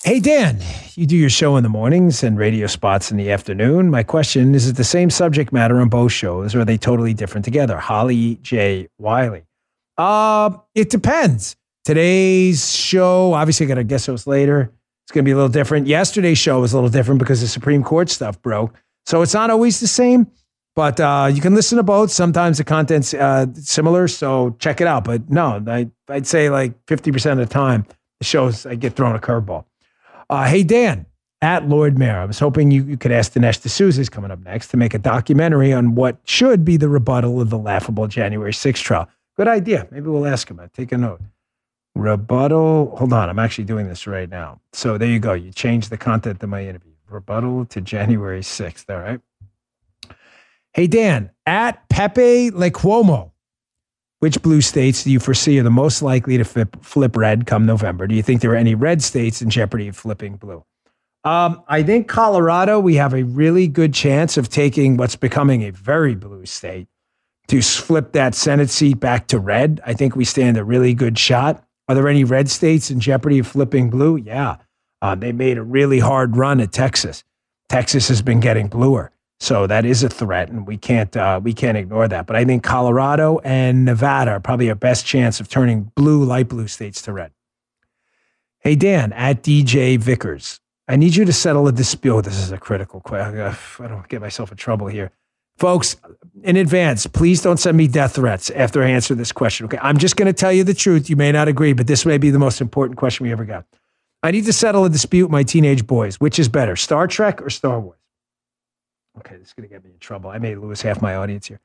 [0.08, 0.62] Hey, Dan,
[0.96, 3.90] you do your show in the mornings and radio spots in the afternoon.
[3.90, 7.14] My question is it the same subject matter on both shows or are they totally
[7.14, 7.78] different together?
[7.78, 8.88] Holly J.
[9.00, 9.44] Wiley.
[9.98, 11.58] Uh, it depends.
[11.84, 14.72] Today's show, obviously, I got a guest host later.
[15.04, 15.88] It's going to be a little different.
[15.88, 18.74] Yesterday's show was a little different because the Supreme Court stuff broke.
[19.08, 20.28] So it's not always the same,
[20.74, 22.12] but uh, you can listen to both.
[22.12, 25.04] Sometimes the content's uh, similar, so check it out.
[25.04, 27.86] But no, I, I'd say like 50% of the time,
[28.22, 29.66] the shows, I get thrown a curveball.
[30.30, 31.06] Uh, hey, Dan,
[31.42, 34.40] at Lord Mayor, I was hoping you, you could ask Dinesh D'Souza, is coming up
[34.44, 38.52] next, to make a documentary on what should be the rebuttal of the laughable January
[38.52, 39.08] 6th trial.
[39.38, 39.88] Good idea.
[39.92, 40.60] Maybe we'll ask him.
[40.60, 41.22] I take a note.
[41.96, 42.96] Rebuttal.
[42.98, 43.30] Hold on.
[43.30, 44.60] I'm actually doing this right now.
[44.74, 45.34] So there you go.
[45.34, 46.92] You changed the content of my interview.
[47.10, 48.90] Rebuttal to January 6th.
[48.90, 49.22] All right.
[50.74, 53.32] Hey, Dan, at Pepe Le Cuomo,
[54.20, 57.66] which blue states do you foresee are the most likely to flip, flip red come
[57.66, 58.08] November?
[58.08, 60.64] Do you think there are any red states in jeopardy of flipping blue?
[61.24, 65.72] Um, I think Colorado, we have a really good chance of taking what's becoming a
[65.72, 66.88] very blue state
[67.48, 69.82] to flip that Senate seat back to red.
[69.86, 71.64] I think we stand a really good shot.
[71.88, 74.18] Are there any red states in jeopardy of flipping blue?
[74.18, 74.58] Yeah.
[75.02, 77.24] Uh, they made a really hard run at Texas.
[77.70, 79.12] Texas has been getting bluer.
[79.40, 82.26] So that is a threat, and we can't uh, we can't ignore that.
[82.26, 86.48] But I think Colorado and Nevada are probably our best chance of turning blue, light
[86.48, 87.32] blue states to red.
[88.60, 92.16] Hey Dan, at DJ Vickers, I need you to settle a dispute.
[92.16, 93.40] Oh, this is a critical question.
[93.40, 95.12] I don't get myself in trouble here.
[95.58, 95.96] Folks,
[96.44, 99.66] in advance, please don't send me death threats after I answer this question.
[99.66, 99.80] Okay.
[99.82, 101.10] I'm just going to tell you the truth.
[101.10, 103.66] You may not agree, but this may be the most important question we ever got.
[104.22, 106.20] I need to settle a dispute with my teenage boys.
[106.20, 107.98] Which is better, Star Trek or Star Wars?
[109.20, 110.30] Okay, this is going to get me in trouble.
[110.30, 111.60] I may lose half my audience here.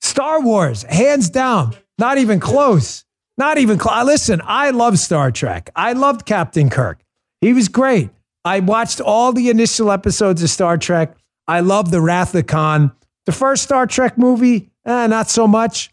[0.00, 3.04] Star Wars, hands down, not even close.
[3.36, 4.04] Not even close.
[4.04, 5.70] Listen, I love Star Trek.
[5.74, 7.02] I loved Captain Kirk.
[7.40, 8.10] He was great.
[8.44, 11.16] I watched all the initial episodes of Star Trek.
[11.48, 12.92] I love the Wrath of Khan.
[13.26, 15.92] The first Star Trek movie, eh, not so much.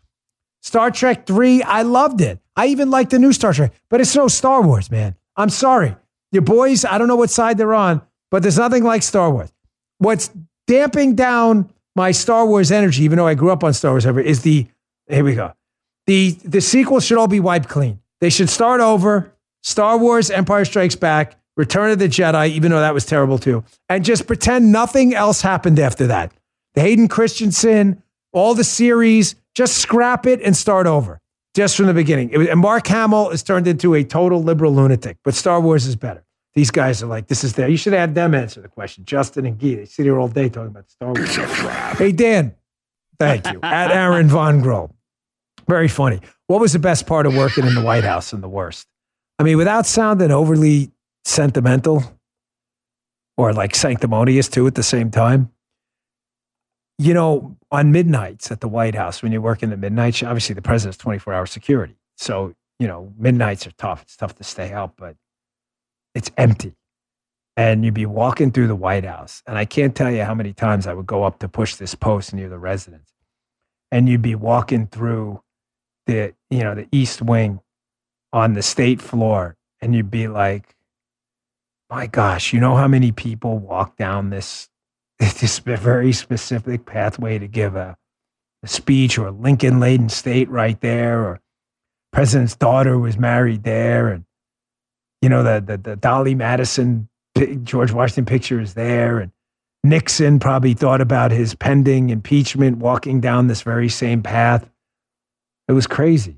[0.62, 2.39] Star Trek 3, I loved it.
[2.56, 5.15] I even liked the new Star Trek, but it's no Star Wars, man.
[5.36, 5.96] I'm sorry.
[6.32, 9.52] Your boys, I don't know what side they're on, but there's nothing like Star Wars.
[9.98, 10.30] What's
[10.71, 14.21] damping down my Star Wars energy, even though I grew up on Star Wars, ever
[14.21, 14.67] is the,
[15.10, 15.51] here we go.
[16.07, 17.99] The, the sequels should all be wiped clean.
[18.21, 19.34] They should start over.
[19.63, 23.65] Star Wars Empire Strikes Back, Return of the Jedi, even though that was terrible too,
[23.89, 26.31] and just pretend nothing else happened after that
[26.73, 31.19] the Hayden Christensen, all the series, just scrap it and start over
[31.53, 32.31] just from the beginning.
[32.31, 35.97] Was, and Mark Hamill is turned into a total liberal lunatic, but Star Wars is
[35.97, 36.23] better.
[36.54, 37.70] These guys are like, this is there.
[37.70, 39.06] You should have them answer the question.
[39.06, 41.98] Justin and Guy, they sit here all day talking about Star Wars.
[41.98, 42.56] Hey, Dan,
[43.18, 43.60] thank you.
[43.64, 44.92] At Aaron Von Grohl.
[45.68, 46.20] Very funny.
[46.48, 48.88] What was the best part of working in the White House and the worst?
[49.40, 50.92] I mean, without sounding overly
[51.24, 52.04] sentimental
[53.38, 55.52] or like sanctimonious too at the same time,
[56.98, 60.54] you know, on midnights at the White House, when you work in the midnight, obviously
[60.54, 61.96] the president's 24 hour security.
[62.18, 64.04] So, you know, midnights are tough.
[64.04, 65.16] It's tough to stay out, but
[66.13, 66.76] it's empty.
[67.58, 69.43] And you'd be walking through the White House.
[69.45, 71.95] And I can't tell you how many times I would go up to push this
[71.95, 73.13] post near the residence.
[73.91, 75.41] And you'd be walking through
[76.08, 77.60] the, you know, the East Wing
[78.32, 79.58] on the state floor.
[79.82, 80.76] And you'd be like,
[81.89, 84.69] my gosh, you know how many people walk down this
[85.19, 87.95] this very specific pathway to give a,
[88.63, 91.41] a speech or Lincoln laden state right there, or
[92.12, 94.26] president's daughter was married there, and
[95.21, 97.07] you know the the, the Dolley Madison
[97.63, 99.31] George Washington picture is there, and
[99.84, 104.69] Nixon probably thought about his pending impeachment, walking down this very same path.
[105.67, 106.38] It was crazy.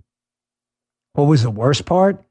[1.13, 2.23] What was the worst part?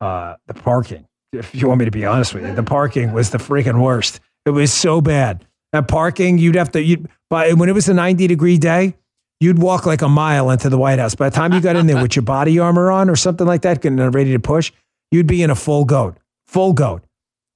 [0.00, 1.06] Uh, the parking.
[1.32, 4.20] If you want me to be honest with you, the parking was the freaking worst.
[4.46, 5.46] It was so bad.
[5.72, 8.96] At parking, you'd have to, you'd, but when it was a 90 degree day,
[9.38, 11.14] you'd walk like a mile into the White House.
[11.14, 13.62] By the time you got in there with your body armor on or something like
[13.62, 14.72] that, getting ready to push,
[15.10, 17.04] you'd be in a full goat, full goat,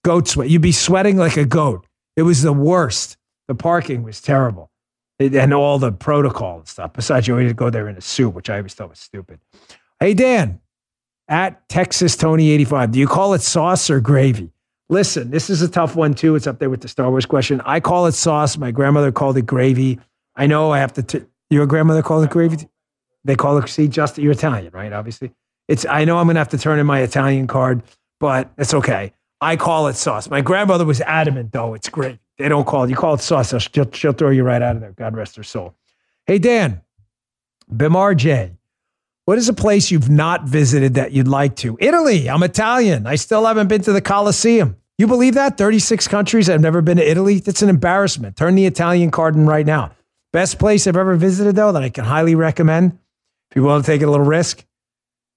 [0.05, 0.49] goat sweat.
[0.49, 1.87] You'd be sweating like a goat.
[2.17, 3.17] It was the worst.
[3.49, 4.71] The parking was terrible.
[5.21, 6.93] And all the protocol and stuff.
[6.93, 9.39] Besides, you always go there in a suit, which I always thought was stupid.
[10.01, 10.61] Hey, Dan,
[11.29, 14.51] at Texas Tony 85, do you call it sauce or gravy?
[14.89, 16.35] Listen, this is a tough one too.
[16.35, 17.63] It's up there with the Star Wars question.
[17.65, 18.59] I call it sauce.
[18.59, 19.99] My grandmother called it gravy.
[20.37, 21.03] I know I have to.
[21.03, 22.69] T- your grandmother called it gravy.
[23.25, 23.69] They call it.
[23.69, 24.93] See, just you're Italian, right?
[24.93, 25.33] Obviously,
[25.69, 25.87] it's.
[25.87, 27.83] I know I'm gonna have to turn in my Italian card,
[28.21, 29.13] but it's okay.
[29.41, 30.31] I call it sauce.
[30.31, 31.75] My grandmother was adamant, though.
[31.75, 32.19] It's great.
[32.39, 32.91] They don't call it.
[32.91, 33.55] You call it sauce.
[33.73, 34.93] She'll, she'll throw you right out of there.
[34.93, 35.75] God rest her soul.
[36.27, 36.81] Hey Dan,
[37.73, 38.53] Bimar J.
[39.27, 41.79] What is a place you've not visited that you'd like to?
[41.81, 42.29] Italy.
[42.29, 43.07] I'm Italian.
[43.07, 44.77] I still haven't been to the Colosseum.
[44.99, 45.57] You believe that?
[45.57, 46.51] 36 countries.
[46.51, 47.41] I've never been to Italy.
[47.41, 48.37] That's an embarrassment.
[48.37, 49.93] Turn the Italian card in right now.
[50.33, 52.99] Best place I've ever visited, though, that I can highly recommend.
[53.51, 54.65] If you want to take a little risk,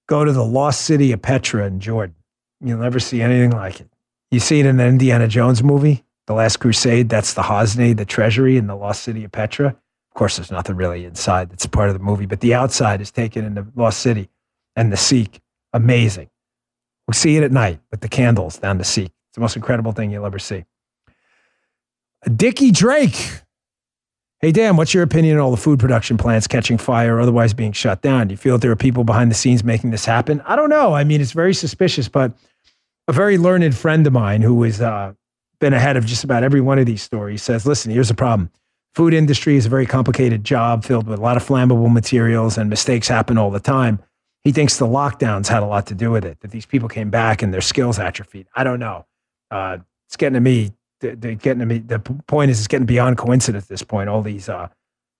[0.07, 2.15] go to the lost city of Petra in Jordan.
[2.61, 3.89] You'll never see anything like it.
[4.31, 7.09] You see it in the Indiana Jones movie, The Last Crusade.
[7.09, 9.67] That's the Hosney, the treasury in the lost city of Petra.
[9.67, 13.11] Of course, there's nothing really inside that's part of the movie, but the outside is
[13.11, 14.29] taken in the lost city
[14.75, 15.39] and the Siq.
[15.73, 16.29] Amazing.
[17.07, 19.05] We see it at night with the candles down the Siq.
[19.05, 20.65] It's the most incredible thing you'll ever see.
[22.35, 23.41] Dickie Drake.
[24.39, 27.55] Hey, Dan, what's your opinion on all the food production plants catching fire or otherwise
[27.55, 28.27] being shut down?
[28.27, 30.41] Do you feel that there are people behind the scenes making this happen?
[30.45, 30.93] I don't know.
[30.93, 32.33] I mean, it's very suspicious, but
[33.07, 35.13] a very learned friend of mine who has uh,
[35.59, 38.51] been ahead of just about every one of these stories says, listen, here's the problem.
[38.93, 42.69] Food industry is a very complicated job filled with a lot of flammable materials and
[42.69, 43.99] mistakes happen all the time.
[44.43, 47.09] He thinks the lockdowns had a lot to do with it, that these people came
[47.09, 48.47] back and their skills atrophied.
[48.55, 49.07] I don't know.
[49.49, 50.73] Uh, it's getting to me.
[50.99, 51.79] They're getting to me.
[51.79, 54.67] The point is, it's getting beyond coincidence at this point, all these uh,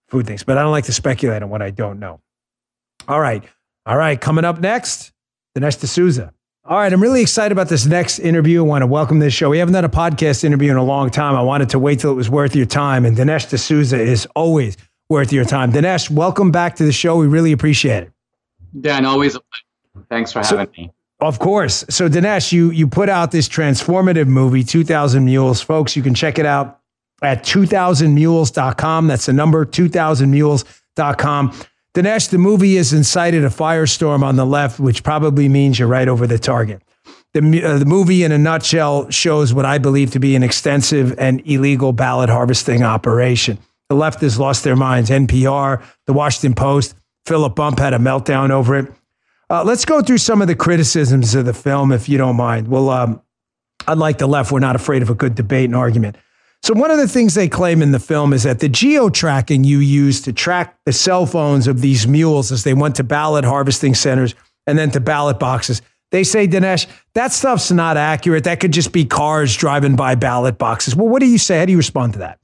[0.08, 0.42] food things.
[0.42, 2.20] But I don't like to speculate on what I don't know.
[3.06, 3.44] All right.
[3.86, 4.20] All right.
[4.20, 5.12] Coming up next,
[5.56, 6.32] Dinesh D'Souza.
[6.64, 8.62] All right, I'm really excited about this next interview.
[8.62, 9.48] I want to welcome this show.
[9.48, 11.34] We haven't done a podcast interview in a long time.
[11.34, 13.06] I wanted to wait till it was worth your time.
[13.06, 14.76] And Dinesh D'Souza is always
[15.08, 15.72] worth your time.
[15.72, 17.16] Dinesh, welcome back to the show.
[17.16, 18.12] We really appreciate it.
[18.78, 20.06] Dan, always a pleasure.
[20.10, 20.92] Thanks for having so, me.
[21.20, 21.84] Of course.
[21.90, 25.60] So Dinesh, you you put out this transformative movie, 2000 Mules.
[25.60, 26.80] Folks, you can check it out
[27.22, 29.06] at 2000mules.com.
[29.08, 31.52] That's the number 2000mules.com.
[31.94, 36.06] Dinesh, the movie has incited a firestorm on the left, which probably means you're right
[36.06, 36.82] over the target.
[37.34, 41.18] The, uh, the movie, in a nutshell, shows what I believe to be an extensive
[41.18, 43.58] and illegal ballot harvesting operation.
[43.88, 45.10] The left has lost their minds.
[45.10, 46.94] NPR, The Washington Post,
[47.26, 48.92] Philip Bump had a meltdown over it.
[49.50, 52.68] Uh, let's go through some of the criticisms of the film, if you don't mind.
[52.68, 53.22] Well, um,
[53.86, 56.16] unlike the left, we're not afraid of a good debate and argument.
[56.62, 59.64] So, one of the things they claim in the film is that the geo tracking
[59.64, 63.44] you use to track the cell phones of these mules as they went to ballot
[63.44, 64.34] harvesting centers
[64.66, 65.80] and then to ballot boxes,
[66.10, 68.44] they say, Dinesh, that stuff's not accurate.
[68.44, 70.96] That could just be cars driving by ballot boxes.
[70.96, 71.58] Well, what do you say?
[71.58, 72.38] How do you respond to that?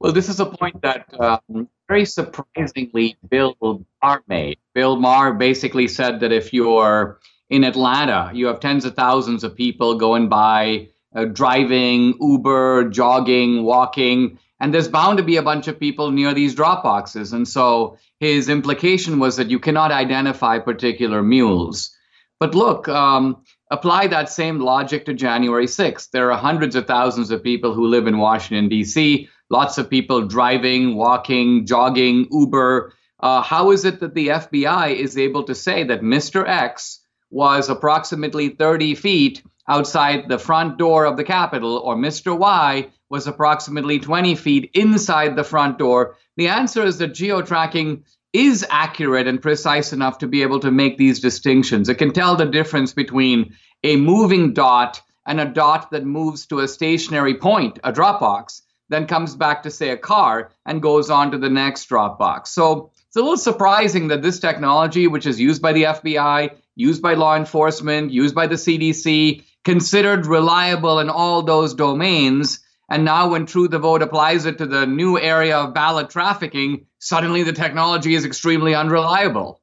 [0.00, 3.56] Well, this is a point that um, very surprisingly Bill
[4.02, 4.58] Maher made.
[4.74, 9.56] Bill Maher basically said that if you're in Atlanta, you have tens of thousands of
[9.56, 15.68] people going by uh, driving, Uber, jogging, walking, and there's bound to be a bunch
[15.68, 17.32] of people near these drop boxes.
[17.32, 21.96] And so his implication was that you cannot identify particular mules.
[22.40, 26.10] But look, um, apply that same logic to January 6th.
[26.10, 30.26] There are hundreds of thousands of people who live in Washington, D.C., lots of people
[30.26, 32.92] driving, walking, jogging, Uber.
[33.20, 36.46] Uh, how is it that the FBI is able to say that Mr.
[36.46, 42.36] X was approximately 30 feet outside the front door of the Capitol, or Mr.
[42.36, 46.16] Y was approximately 20 feet inside the front door?
[46.36, 50.96] The answer is that geo-tracking is accurate and precise enough to be able to make
[50.96, 51.88] these distinctions.
[51.88, 56.60] It can tell the difference between a moving dot and a dot that moves to
[56.60, 61.32] a stationary point, a Dropbox, then comes back to, say, a car and goes on
[61.32, 62.48] to the next Dropbox.
[62.48, 67.02] So it's a little surprising that this technology, which is used by the FBI, used
[67.02, 72.60] by law enforcement, used by the CDC, considered reliable in all those domains.
[72.90, 76.86] And now, when True the Vote applies it to the new area of ballot trafficking,
[76.98, 79.60] suddenly the technology is extremely unreliable.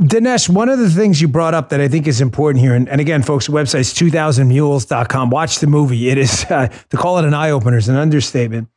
[0.00, 2.88] Dinesh, one of the things you brought up that I think is important here, and,
[2.88, 5.30] and again, folks, the website is 2000mules.com.
[5.30, 6.08] Watch the movie.
[6.08, 8.68] It is, uh, to call it an eye opener is an understatement.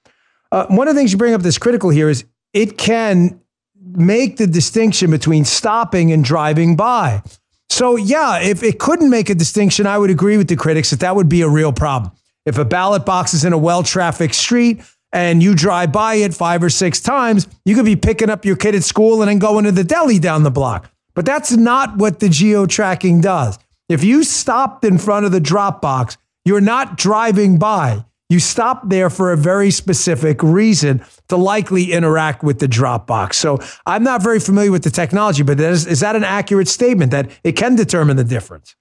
[0.52, 3.40] Uh, one of the things you bring up that's critical here is it can
[3.80, 7.22] make the distinction between stopping and driving by.
[7.70, 11.02] So, yeah, if it couldn't make a distinction, I would agree with the critics that
[11.02, 12.12] that would be a real problem.
[12.46, 14.82] If a ballot box is in a well trafficked street
[15.14, 18.56] and you drive by it five or six times, you could be picking up your
[18.56, 20.91] kid at school and then going to the deli down the block.
[21.13, 23.58] But that's not what the geo tracking does.
[23.89, 28.06] If you stopped in front of the drop box, you're not driving by.
[28.30, 33.34] You stop there for a very specific reason to likely interact with the Dropbox.
[33.34, 37.12] So I'm not very familiar with the technology, but is, is that an accurate statement
[37.12, 38.74] that it can determine the difference?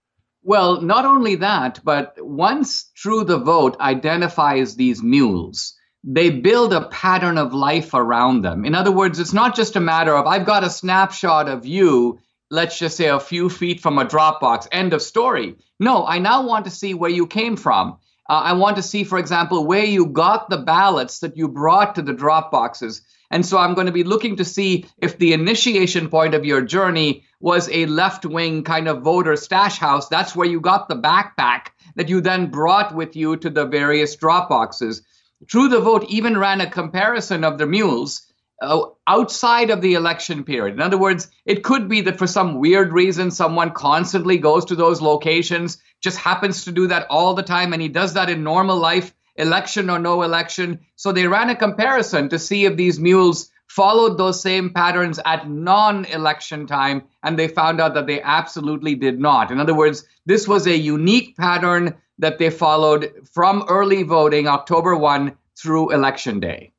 [0.44, 6.88] Well, not only that, but once True the Vote identifies these mules, they build a
[6.88, 8.64] pattern of life around them.
[8.64, 12.20] In other words, it's not just a matter of I've got a snapshot of you,
[12.50, 15.56] let's just say a few feet from a Dropbox, end of story.
[15.78, 17.98] No, I now want to see where you came from.
[18.28, 21.96] Uh, I want to see, for example, where you got the ballots that you brought
[21.96, 23.02] to the drop boxes.
[23.30, 26.62] And so I'm going to be looking to see if the initiation point of your
[26.62, 30.08] journey was a left wing kind of voter stash house.
[30.08, 34.16] That's where you got the backpack that you then brought with you to the various
[34.16, 35.02] drop boxes.
[35.46, 38.26] True the Vote even ran a comparison of the mules
[38.60, 40.74] uh, outside of the election period.
[40.74, 44.74] In other words, it could be that for some weird reason, someone constantly goes to
[44.74, 48.44] those locations, just happens to do that all the time, and he does that in
[48.44, 50.78] normal life, election or no election.
[50.96, 55.48] So they ran a comparison to see if these mules followed those same patterns at
[55.48, 59.50] non election time, and they found out that they absolutely did not.
[59.50, 64.96] In other words, this was a unique pattern that they followed from early voting, October
[64.96, 66.72] 1, through election day.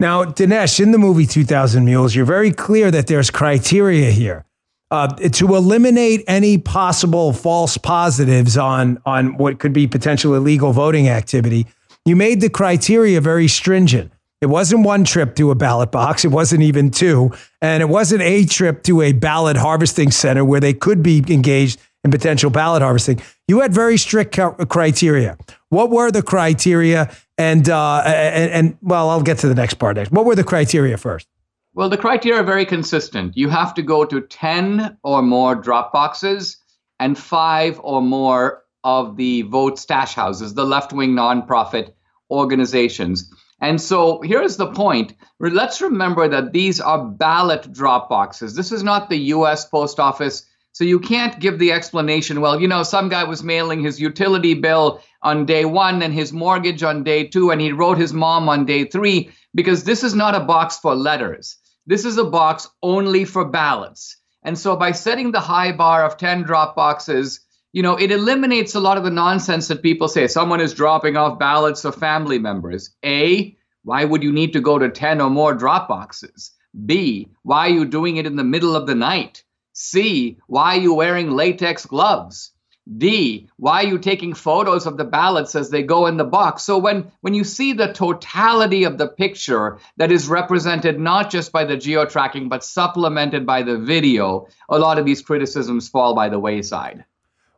[0.00, 4.44] Now, Dinesh, in the movie 2000 Mules, you're very clear that there's criteria here.
[4.90, 11.08] Uh, to eliminate any possible false positives on, on what could be potential illegal voting
[11.08, 11.66] activity,
[12.04, 14.12] you made the criteria very stringent.
[14.42, 16.24] It wasn't one trip to a ballot box.
[16.24, 17.30] It wasn't even two.
[17.62, 21.80] And it wasn't a trip to a ballot harvesting center where they could be engaged
[22.04, 23.20] in potential ballot harvesting.
[23.48, 24.38] You had very strict
[24.68, 25.36] criteria.
[25.68, 27.14] What were the criteria?
[27.38, 30.12] And, uh, and, and, well, I'll get to the next part next.
[30.12, 31.26] What were the criteria first?
[31.74, 33.36] Well, the criteria are very consistent.
[33.36, 36.58] You have to go to 10 or more drop boxes
[37.00, 41.92] and five or more of the vote stash houses, the left wing nonprofit
[42.30, 43.32] organizations.
[43.60, 45.14] And so here's the point.
[45.38, 48.54] Let's remember that these are ballot drop boxes.
[48.54, 50.44] This is not the US Post Office.
[50.72, 54.54] So you can't give the explanation, well, you know, some guy was mailing his utility
[54.54, 58.48] bill on day one and his mortgage on day two, and he wrote his mom
[58.48, 61.58] on day three, because this is not a box for letters.
[61.86, 64.16] This is a box only for ballots.
[64.42, 67.40] And so by setting the high bar of 10 drop boxes,
[67.72, 70.26] you know, it eliminates a lot of the nonsense that people say.
[70.26, 72.90] Someone is dropping off ballots of family members.
[73.04, 76.52] A, why would you need to go to 10 or more drop boxes?
[76.86, 79.44] B, why are you doing it in the middle of the night?
[79.72, 82.52] C, why are you wearing latex gloves?
[82.96, 86.64] D, why are you taking photos of the ballots as they go in the box?
[86.64, 91.52] So when, when you see the totality of the picture that is represented not just
[91.52, 96.14] by the geo tracking, but supplemented by the video, a lot of these criticisms fall
[96.16, 97.04] by the wayside.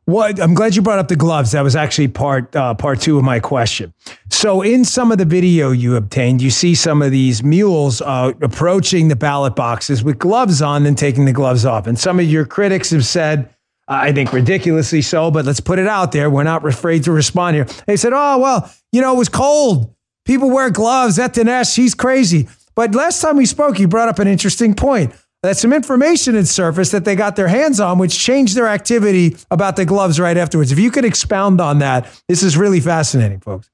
[0.07, 1.53] What I'm glad you brought up the gloves.
[1.53, 3.95] That was actually part uh, part two of my question.
[4.29, 8.33] So, in some of the video you obtained, you see some of these mules uh,
[8.43, 11.87] approaching the ballot boxes with gloves on and taking the gloves off.
[11.87, 13.49] And some of your critics have said,
[13.89, 16.29] I think ridiculously so, but let's put it out there.
[16.29, 17.67] We're not afraid to respond here.
[17.87, 19.95] They said, "Oh well, you know, it was cold.
[20.27, 21.17] People wear gloves.
[21.17, 25.15] That Dinesh, he's crazy." But last time we spoke, you brought up an interesting point
[25.45, 29.37] that some information had surfaced that they got their hands on, which changed their activity
[29.51, 30.73] about the gloves right afterwards.
[30.73, 33.69] If you could expound on that, this is really fascinating, folks.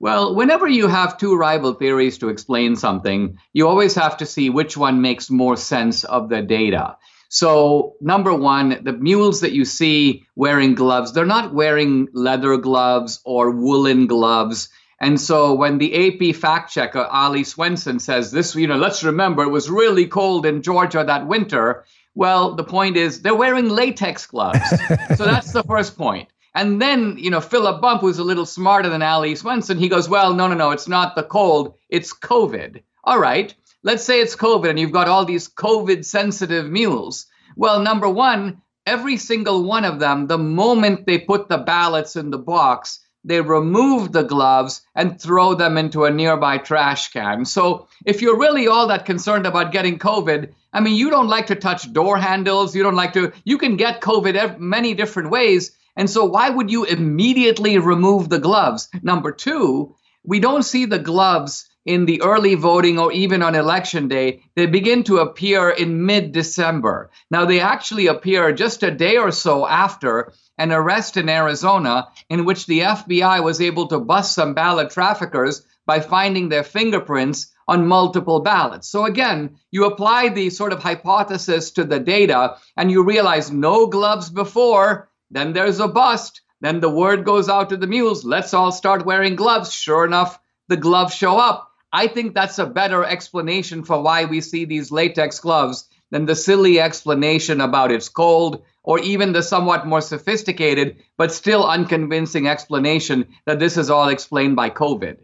[0.00, 4.50] Well, whenever you have two rival theories to explain something, you always have to see
[4.50, 6.96] which one makes more sense of the data.
[7.28, 13.20] So, number one, the mules that you see wearing gloves, they're not wearing leather gloves
[13.24, 14.70] or woolen gloves.
[14.98, 19.42] And so when the AP fact checker, Ali Swenson, says this, you know, let's remember
[19.42, 21.84] it was really cold in Georgia that winter.
[22.14, 24.70] Well, the point is they're wearing latex gloves.
[25.16, 26.28] so that's the first point.
[26.54, 30.08] And then, you know, Philip Bump, who's a little smarter than Ali Swenson, he goes,
[30.08, 32.82] well, no, no, no, it's not the cold, it's COVID.
[33.04, 37.26] All right, let's say it's COVID and you've got all these COVID sensitive mules.
[37.56, 42.30] Well, number one, every single one of them, the moment they put the ballots in
[42.30, 47.44] the box, they remove the gloves and throw them into a nearby trash can.
[47.44, 51.48] So if you're really all that concerned about getting COVID, I mean, you don't like
[51.48, 52.76] to touch door handles.
[52.76, 55.72] You don't like to, you can get COVID many different ways.
[55.96, 58.88] And so why would you immediately remove the gloves?
[59.02, 64.08] Number two, we don't see the gloves in the early voting or even on election
[64.08, 67.10] day, they begin to appear in mid December.
[67.30, 72.44] Now, they actually appear just a day or so after an arrest in Arizona in
[72.44, 77.86] which the FBI was able to bust some ballot traffickers by finding their fingerprints on
[77.86, 78.88] multiple ballots.
[78.88, 83.86] So again, you apply the sort of hypothesis to the data and you realize no
[83.86, 86.42] gloves before, then there's a bust.
[86.60, 89.72] Then the word goes out to the mules, let's all start wearing gloves.
[89.72, 91.70] Sure enough, the gloves show up.
[91.96, 96.36] I think that's a better explanation for why we see these latex gloves than the
[96.36, 103.26] silly explanation about it's cold or even the somewhat more sophisticated but still unconvincing explanation
[103.46, 105.16] that this is all explained by COVID.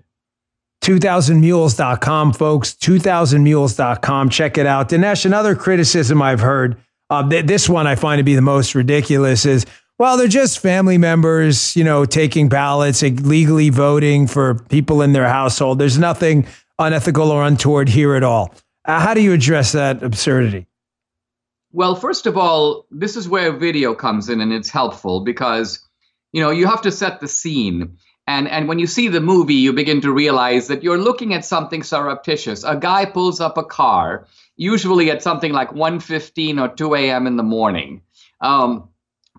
[0.83, 2.73] 2000mules.com, folks.
[2.73, 4.31] 2000mules.com.
[4.31, 4.89] Check it out.
[4.89, 6.79] Dinesh, another criticism I've heard,
[7.11, 9.67] uh, th- this one I find to be the most ridiculous is,
[9.99, 15.29] well, they're just family members, you know, taking ballots, legally voting for people in their
[15.29, 15.79] household.
[15.79, 16.47] There's nothing
[16.79, 18.55] unethical or untoward here at all.
[18.85, 20.67] Uh, how do you address that absurdity?
[21.73, 25.89] Well, first of all, this is where video comes in and it's helpful because
[26.33, 27.99] you know, you have to set the scene.
[28.27, 31.45] And and when you see the movie, you begin to realize that you're looking at
[31.45, 32.65] something surreptitious.
[32.65, 37.27] A guy pulls up a car, usually at something like 1:15 or 2 a.m.
[37.27, 38.03] in the morning.
[38.41, 38.89] Um,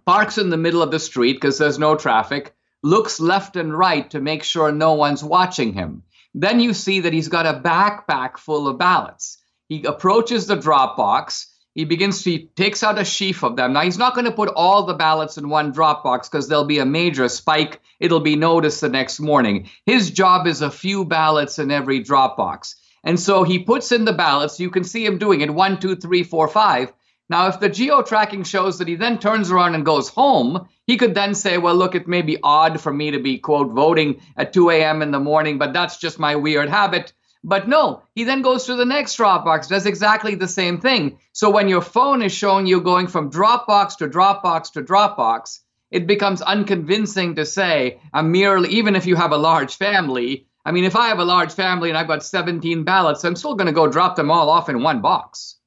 [0.06, 2.54] parks in the middle of the street because there's no traffic,
[2.84, 6.04] looks left and right to make sure no one's watching him.
[6.34, 9.38] Then you see that he's got a backpack full of ballots.
[9.70, 11.48] He approaches the drop box.
[11.74, 13.74] He begins to he takes out a sheaf of them.
[13.74, 16.66] Now he's not going to put all the ballots in one drop box because there'll
[16.66, 17.82] be a major spike.
[18.00, 19.70] It'll be noticed the next morning.
[19.86, 22.76] His job is a few ballots in every drop box.
[23.04, 24.60] And so he puts in the ballots.
[24.60, 26.94] You can see him doing it one, two, three, four, five.
[27.30, 30.98] Now, if the geo tracking shows that he then turns around and goes home, he
[30.98, 34.22] could then say, well, look, it may be odd for me to be, quote, voting
[34.36, 35.02] at 2 a.m.
[35.02, 37.14] in the morning, but that's just my weird habit.
[37.44, 41.20] But no, he then goes to the next Dropbox, does exactly the same thing.
[41.34, 45.60] So when your phone is showing you going from Dropbox to Dropbox to Dropbox,
[45.92, 50.72] it becomes unconvincing to say, I'm merely, even if you have a large family, I
[50.72, 53.68] mean, if I have a large family and I've got 17 ballots, I'm still going
[53.68, 55.58] to go drop them all off in one box.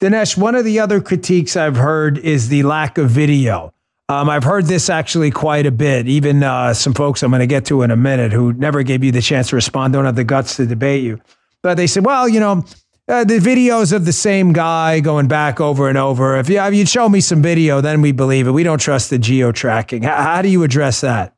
[0.00, 3.74] Dinesh, one of the other critiques I've heard is the lack of video.
[4.10, 6.08] Um, I've heard this actually quite a bit.
[6.08, 9.04] Even uh, some folks I'm going to get to in a minute who never gave
[9.04, 11.20] you the chance to respond, don't have the guts to debate you.
[11.62, 12.64] But they said, well, you know,
[13.06, 16.38] uh, the videos of the same guy going back over and over.
[16.38, 18.52] If you, if you'd show me some video, then we believe it.
[18.52, 20.04] We don't trust the geo tracking.
[20.04, 21.34] How, how do you address that?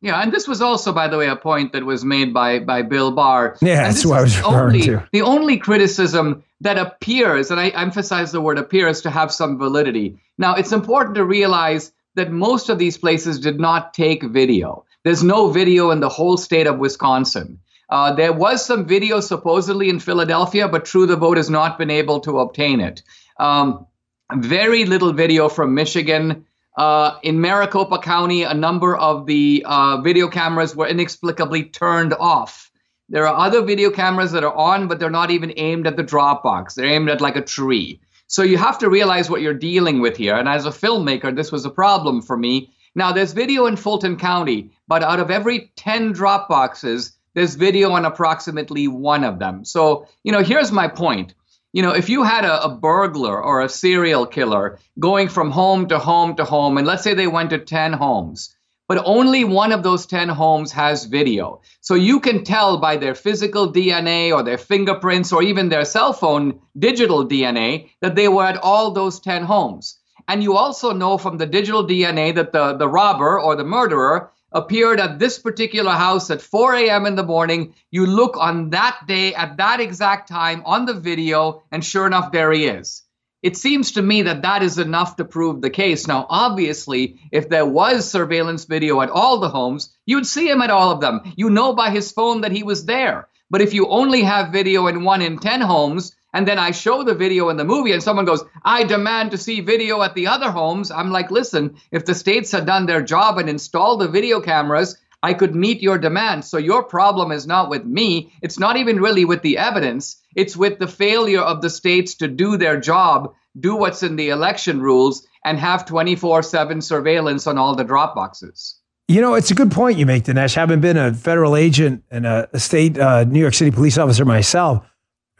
[0.00, 2.82] Yeah, and this was also, by the way, a point that was made by by
[2.82, 3.56] Bill Barr.
[3.60, 5.08] Yeah, that's what I was referring only, to.
[5.12, 10.16] The only criticism that appears, and I emphasize the word appears to have some validity.
[10.38, 14.84] Now, it's important to realize that most of these places did not take video.
[15.04, 17.60] There's no video in the whole state of Wisconsin.
[17.88, 21.90] Uh, there was some video supposedly in Philadelphia, but True the Vote has not been
[21.90, 23.02] able to obtain it.
[23.38, 23.86] Um,
[24.34, 26.44] very little video from Michigan.
[26.76, 32.70] Uh, in Maricopa County, a number of the uh, video cameras were inexplicably turned off.
[33.08, 36.04] There are other video cameras that are on, but they're not even aimed at the
[36.04, 36.74] Dropbox.
[36.74, 38.00] They're aimed at like a tree.
[38.28, 40.36] So you have to realize what you're dealing with here.
[40.36, 42.70] And as a filmmaker, this was a problem for me.
[42.94, 48.04] Now, there's video in Fulton County, but out of every 10 Dropboxes, there's video on
[48.04, 49.64] approximately one of them.
[49.64, 51.34] So, you know, here's my point
[51.72, 55.88] you know, if you had a, a, burglar or a serial killer going from home
[55.88, 58.56] to home to home, and let's say they went to 10 homes,
[58.88, 61.60] but only one of those 10 homes has video.
[61.82, 66.12] So you can tell by their physical DNA or their fingerprints or even their cell
[66.12, 69.98] phone digital DNA that they were at all those 10 homes.
[70.26, 74.30] And you also know from the digital DNA that the, the robber or the murderer
[74.52, 77.06] appeared at this particular house at 4 a.m.
[77.06, 77.74] in the morning.
[77.90, 82.32] You look on that day at that exact time on the video, and sure enough,
[82.32, 83.02] there he is.
[83.40, 86.08] It seems to me that that is enough to prove the case.
[86.08, 90.70] Now, obviously, if there was surveillance video at all the homes, you'd see him at
[90.70, 91.20] all of them.
[91.36, 93.28] You know by his phone that he was there.
[93.48, 97.04] But if you only have video in one in 10 homes, and then I show
[97.04, 100.26] the video in the movie, and someone goes, I demand to see video at the
[100.26, 100.90] other homes.
[100.90, 104.98] I'm like, listen, if the states had done their job and installed the video cameras,
[105.22, 106.44] I could meet your demand.
[106.44, 108.32] So your problem is not with me.
[108.40, 110.16] It's not even really with the evidence.
[110.36, 114.28] It's with the failure of the states to do their job, do what's in the
[114.28, 118.76] election rules, and have 24 7 surveillance on all the drop boxes.
[119.08, 120.54] You know, it's a good point you make, Dinesh.
[120.54, 124.84] Having been a federal agent and a, state uh, New York City police officer myself,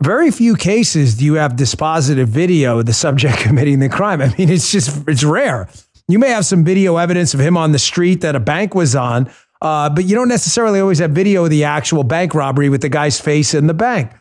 [0.02, 4.22] very few cases do you have dispositive video of the subject committing the crime.
[4.22, 5.68] I mean, it's just, it's rare.
[6.10, 8.96] You may have some video evidence of him on the street that a bank was
[8.96, 9.30] on,
[9.60, 12.88] uh, but you don't necessarily always have video of the actual bank robbery with the
[12.88, 14.12] guy's face in the bank.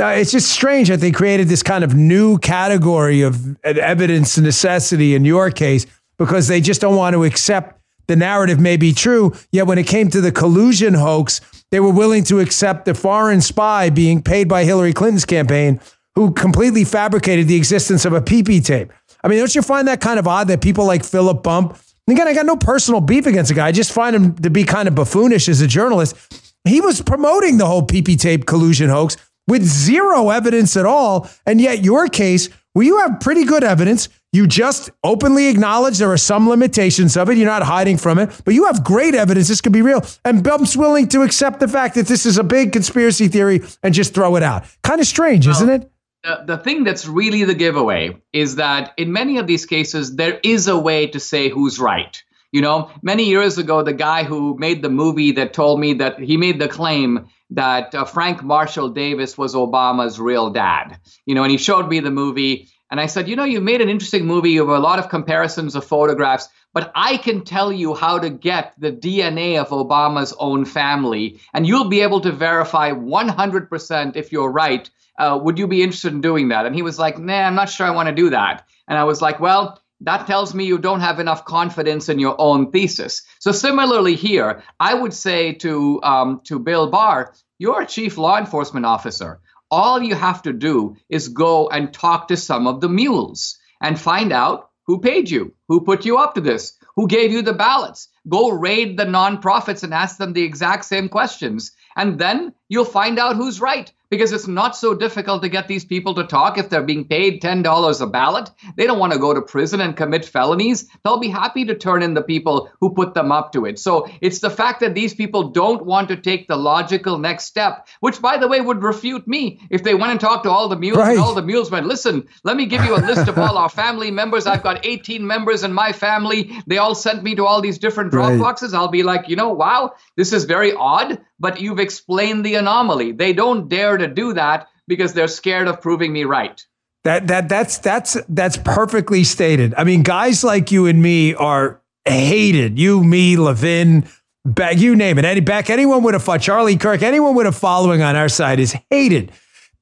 [0.00, 5.14] Uh, it's just strange that they created this kind of new category of evidence necessity
[5.14, 5.86] in your case
[6.16, 9.32] because they just don't want to accept the narrative may be true.
[9.52, 13.40] Yet when it came to the collusion hoax, they were willing to accept the foreign
[13.40, 15.80] spy being paid by Hillary Clinton's campaign
[16.14, 18.92] who completely fabricated the existence of a PP tape.
[19.22, 21.76] I mean, don't you find that kind of odd that people like Philip Bump,
[22.12, 23.66] again, I got no personal beef against the guy.
[23.66, 26.16] I just find him to be kind of buffoonish as a journalist.
[26.64, 31.28] He was promoting the whole PP tape collusion hoax with zero evidence at all.
[31.46, 36.12] And yet, your case, where you have pretty good evidence, you just openly acknowledge there
[36.12, 37.36] are some limitations of it.
[37.36, 40.02] You're not hiding from it, but you have great evidence this could be real.
[40.24, 43.92] And Bump's willing to accept the fact that this is a big conspiracy theory and
[43.92, 44.64] just throw it out.
[44.84, 45.90] Kind of strange, well, isn't it?
[46.22, 50.38] The, the thing that's really the giveaway is that in many of these cases, there
[50.42, 52.22] is a way to say who's right.
[52.52, 56.18] You know, many years ago, the guy who made the movie that told me that
[56.18, 60.98] he made the claim that uh, Frank Marshall Davis was Obama's real dad.
[61.26, 63.80] You know, and he showed me the movie and I said, You know, you made
[63.80, 64.50] an interesting movie.
[64.50, 68.30] You have a lot of comparisons of photographs, but I can tell you how to
[68.30, 74.32] get the DNA of Obama's own family, and you'll be able to verify 100% if
[74.32, 74.90] you're right.
[75.20, 76.66] Uh, would you be interested in doing that?
[76.66, 78.66] And he was like, Nah, I'm not sure I want to do that.
[78.88, 82.34] And I was like, Well, that tells me you don't have enough confidence in your
[82.38, 83.22] own thesis.
[83.38, 88.38] So similarly here, I would say to um, to Bill Barr, you're a chief law
[88.38, 89.40] enforcement officer.
[89.70, 94.00] All you have to do is go and talk to some of the mules and
[94.00, 97.52] find out who paid you, who put you up to this, who gave you the
[97.52, 98.08] ballots.
[98.28, 101.72] Go raid the nonprofits and ask them the exact same questions.
[101.94, 105.84] And then you'll find out who's right because it's not so difficult to get these
[105.84, 108.50] people to talk if they're being paid $10 a ballot.
[108.76, 110.88] They don't want to go to prison and commit felonies.
[111.04, 113.78] They'll be happy to turn in the people who put them up to it.
[113.78, 117.86] So it's the fact that these people don't want to take the logical next step,
[118.00, 120.76] which, by the way, would refute me if they went and talked to all the
[120.76, 121.12] mules right.
[121.12, 123.68] and all the mules went, listen, let me give you a list of all our
[123.68, 124.46] family members.
[124.46, 126.60] I've got 18 members in my family.
[126.66, 128.40] They all sent me to all these different drop right.
[128.40, 128.74] boxes.
[128.74, 133.12] I'll be like, you know, wow, this is very odd, but you've explained the anomaly.
[133.12, 136.64] They don't dare to do that because they're scared of proving me right.
[137.04, 139.74] That that that's that's that's perfectly stated.
[139.76, 142.78] I mean, guys like you and me are hated.
[142.78, 144.06] You, me, Levin,
[144.44, 145.24] Beck, you name it.
[145.24, 148.76] Any Beck, anyone with a Charlie Kirk, anyone with a following on our side is
[148.90, 149.32] hated.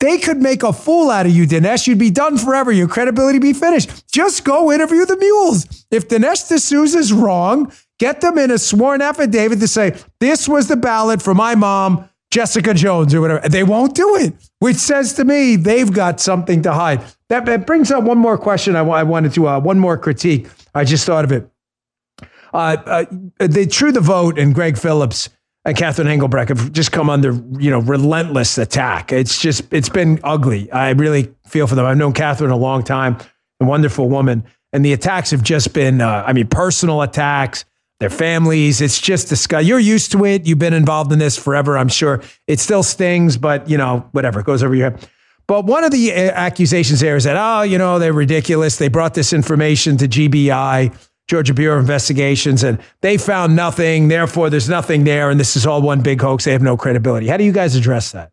[0.01, 1.89] They could make a fool out of you, Dinesh.
[1.89, 2.71] You'd be done forever.
[2.71, 4.09] Your credibility be finished.
[4.13, 5.87] Just go interview the mules.
[5.91, 10.77] If Dinesh D'Souza's wrong, get them in a sworn affidavit to say, this was the
[10.77, 13.49] ballot for my mom Jessica Jones or whatever.
[13.49, 17.03] They won't do it, which says to me they've got something to hide.
[17.29, 18.77] That, that brings up one more question.
[18.77, 20.49] I, I wanted to, uh, one more critique.
[20.75, 21.51] I just thought of it.
[22.53, 23.05] Uh, uh,
[23.39, 25.29] the True the Vote and Greg Phillips
[25.65, 29.13] and Catherine Engelbrecht have just come under, you know, relentless attack.
[29.13, 30.71] It's just, it's been ugly.
[30.73, 31.85] I really feel for them.
[31.85, 33.19] I've known Catherine a long time,
[33.61, 34.45] a wonderful woman.
[34.73, 37.65] And the attacks have just been, uh, I mean, personal attacks,
[38.01, 38.81] their families.
[38.81, 39.69] It's just disgusting.
[39.69, 40.47] You're used to it.
[40.47, 42.23] You've been involved in this forever, I'm sure.
[42.47, 45.09] It still stings, but you know, whatever, it goes over your head.
[45.47, 48.77] But one of the uh, accusations there is that, oh, you know, they're ridiculous.
[48.77, 50.95] They brought this information to GBI,
[51.27, 54.09] Georgia Bureau of Investigations, and they found nothing.
[54.09, 55.31] Therefore, there's nothing there.
[55.31, 56.45] And this is all one big hoax.
[56.45, 57.29] They have no credibility.
[57.29, 58.31] How do you guys address that?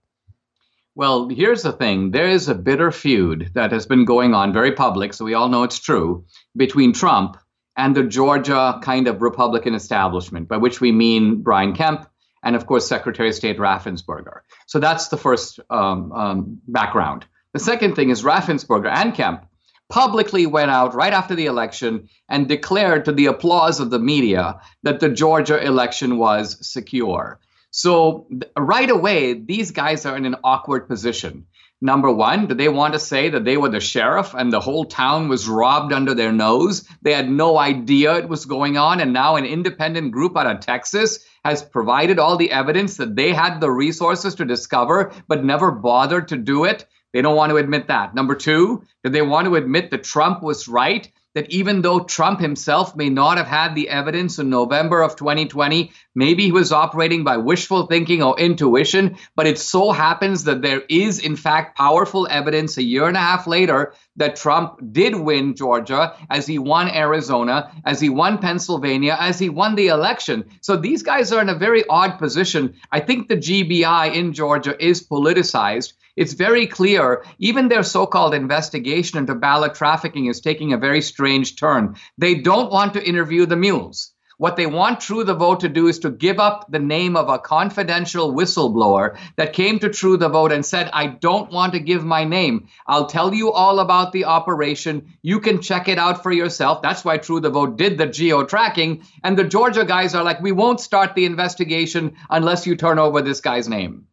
[0.95, 4.74] Well, here's the thing there is a bitter feud that has been going on, very
[4.74, 7.38] public, so we all know it's true, between Trump
[7.78, 12.08] and the Georgia kind of Republican establishment, by which we mean Brian Kemp
[12.44, 14.42] and, of course, Secretary of State Raffensperger.
[14.68, 17.26] So that's the first um, um, background.
[17.54, 19.46] The second thing is Raffensperger and Kemp
[19.90, 24.62] publicly went out right after the election and declared to the applause of the media
[24.84, 27.40] that the Georgia election was secure.
[27.72, 31.46] So right away, these guys are in an awkward position
[31.86, 34.86] Number one, do they want to say that they were the sheriff and the whole
[34.86, 36.84] town was robbed under their nose?
[37.04, 39.02] They had no idea it was going on.
[39.02, 43.34] And now an independent group out of Texas has provided all the evidence that they
[43.34, 46.88] had the resources to discover, but never bothered to do it.
[47.14, 48.16] They don't want to admit that.
[48.16, 52.40] Number two, do they want to admit that Trump was right that even though Trump
[52.40, 57.24] himself may not have had the evidence in November of 2020, maybe he was operating
[57.24, 62.26] by wishful thinking or intuition, but it so happens that there is, in fact, powerful
[62.30, 66.90] evidence a year and a half later that Trump did win Georgia, as he won
[66.90, 70.46] Arizona, as he won Pennsylvania, as he won the election.
[70.62, 72.76] So these guys are in a very odd position.
[72.92, 78.34] I think the GBI in Georgia is politicized it's very clear, even their so called
[78.34, 81.95] investigation into ballot trafficking is taking a very strange turn.
[82.18, 84.11] They don't want to interview the mules.
[84.38, 87.30] What they want True the Vote to do is to give up the name of
[87.30, 91.80] a confidential whistleblower that came to True the Vote and said, I don't want to
[91.80, 92.68] give my name.
[92.86, 95.13] I'll tell you all about the operation.
[95.22, 96.82] You can check it out for yourself.
[96.82, 99.03] That's why True the Vote did the geo tracking.
[99.24, 103.22] And the Georgia guys are like, we won't start the investigation unless you turn over
[103.22, 104.07] this guy's name.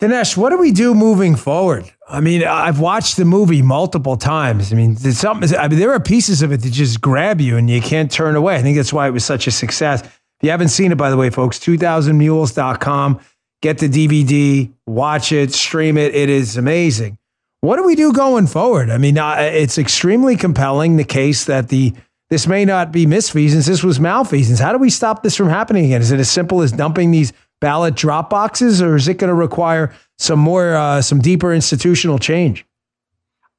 [0.00, 1.90] Dinesh, what do we do moving forward?
[2.08, 4.72] I mean, I've watched the movie multiple times.
[4.72, 5.56] I mean, something.
[5.56, 8.36] I mean, there are pieces of it that just grab you and you can't turn
[8.36, 8.56] away.
[8.56, 10.02] I think that's why it was such a success.
[10.02, 13.20] If you haven't seen it, by the way, folks, 2000mules.com.
[13.62, 16.14] Get the DVD, watch it, stream it.
[16.14, 17.16] It is amazing.
[17.62, 18.90] What do we do going forward?
[18.90, 20.98] I mean, it's extremely compelling.
[20.98, 21.94] The case that the
[22.28, 24.58] this may not be misfeasance, this was malfeasance.
[24.58, 26.02] How do we stop this from happening again?
[26.02, 29.34] Is it as simple as dumping these ballot drop boxes, or is it going to
[29.34, 32.64] require some more, uh, some deeper institutional change?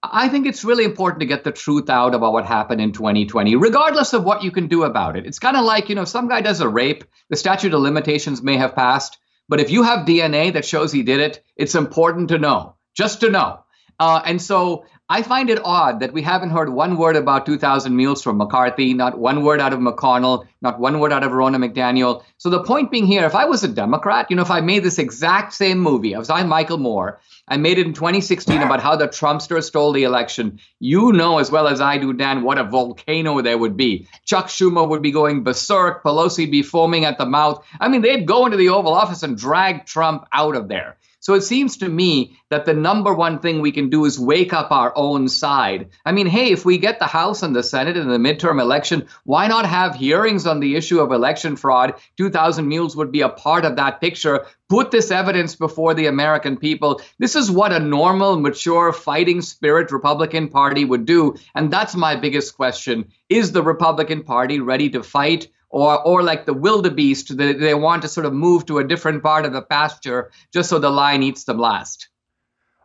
[0.03, 3.55] I think it's really important to get the truth out about what happened in 2020,
[3.55, 5.25] regardless of what you can do about it.
[5.25, 8.43] It's kind of like, you know, some guy does a rape, the statute of limitations
[8.43, 9.17] may have passed,
[9.49, 13.21] but if you have DNA that shows he did it, it's important to know, just
[13.21, 13.63] to know.
[13.99, 17.95] Uh, and so I find it odd that we haven't heard one word about 2,000
[17.95, 21.63] Mules from McCarthy, not one word out of McConnell, not one word out of Ronna
[21.65, 22.23] McDaniel.
[22.37, 24.83] So the point being here, if I was a Democrat, you know, if I made
[24.83, 28.81] this exact same movie, I was on Michael Moore, I made it in 2016 about
[28.81, 30.59] how the Trumpster stole the election.
[30.81, 34.09] You know as well as I do, Dan, what a volcano there would be.
[34.25, 37.65] Chuck Schumer would be going berserk, Pelosi'd be foaming at the mouth.
[37.79, 40.97] I mean, they'd go into the Oval Office and drag Trump out of there.
[41.19, 44.53] So it seems to me that the number one thing we can do is wake
[44.53, 45.89] up our own side.
[46.05, 49.07] I mean, hey, if we get the House and the Senate in the midterm election,
[49.23, 51.95] why not have hearings on the issue of election fraud?
[52.17, 54.45] 2,000 Mules would be a part of that picture.
[54.69, 57.01] Put this evidence before the American people.
[57.19, 61.35] This is what a normal, mature, fighting spirit Republican Party would do.
[61.55, 63.11] And that's my biggest question.
[63.27, 65.47] Is the Republican Party ready to fight?
[65.69, 69.23] Or or like the wildebeest, they, they want to sort of move to a different
[69.23, 72.09] part of the pasture just so the lion eats them last.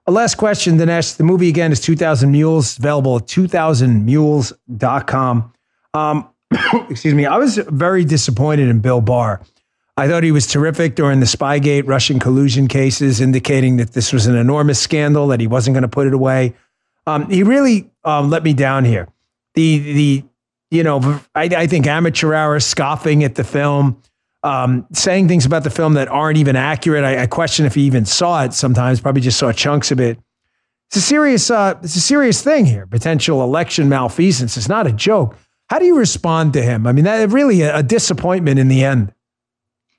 [0.06, 1.16] A last question, Dinesh.
[1.16, 5.52] The movie again is 2000 Mules, available at 2000mules.com.
[5.94, 6.28] Um,
[6.90, 7.24] excuse me.
[7.24, 9.40] I was very disappointed in Bill Barr.
[9.96, 14.26] I thought he was terrific during the Spygate Russian collusion cases, indicating that this was
[14.26, 16.56] an enormous scandal, that he wasn't going to put it away.
[17.06, 19.08] Um, he really um, let me down here.
[19.54, 20.24] The the
[20.72, 24.00] you know, I, I think amateur hour scoffing at the film,
[24.42, 27.04] um, saying things about the film that aren't even accurate.
[27.04, 28.54] I, I, question if he even saw it.
[28.54, 30.18] Sometimes probably just saw chunks of it.
[30.88, 32.86] It's a serious, uh, it's a serious thing here.
[32.86, 34.56] Potential election malfeasance.
[34.56, 35.36] It's not a joke.
[35.68, 36.86] How do you respond to him?
[36.86, 39.12] I mean, that really a, a disappointment in the end.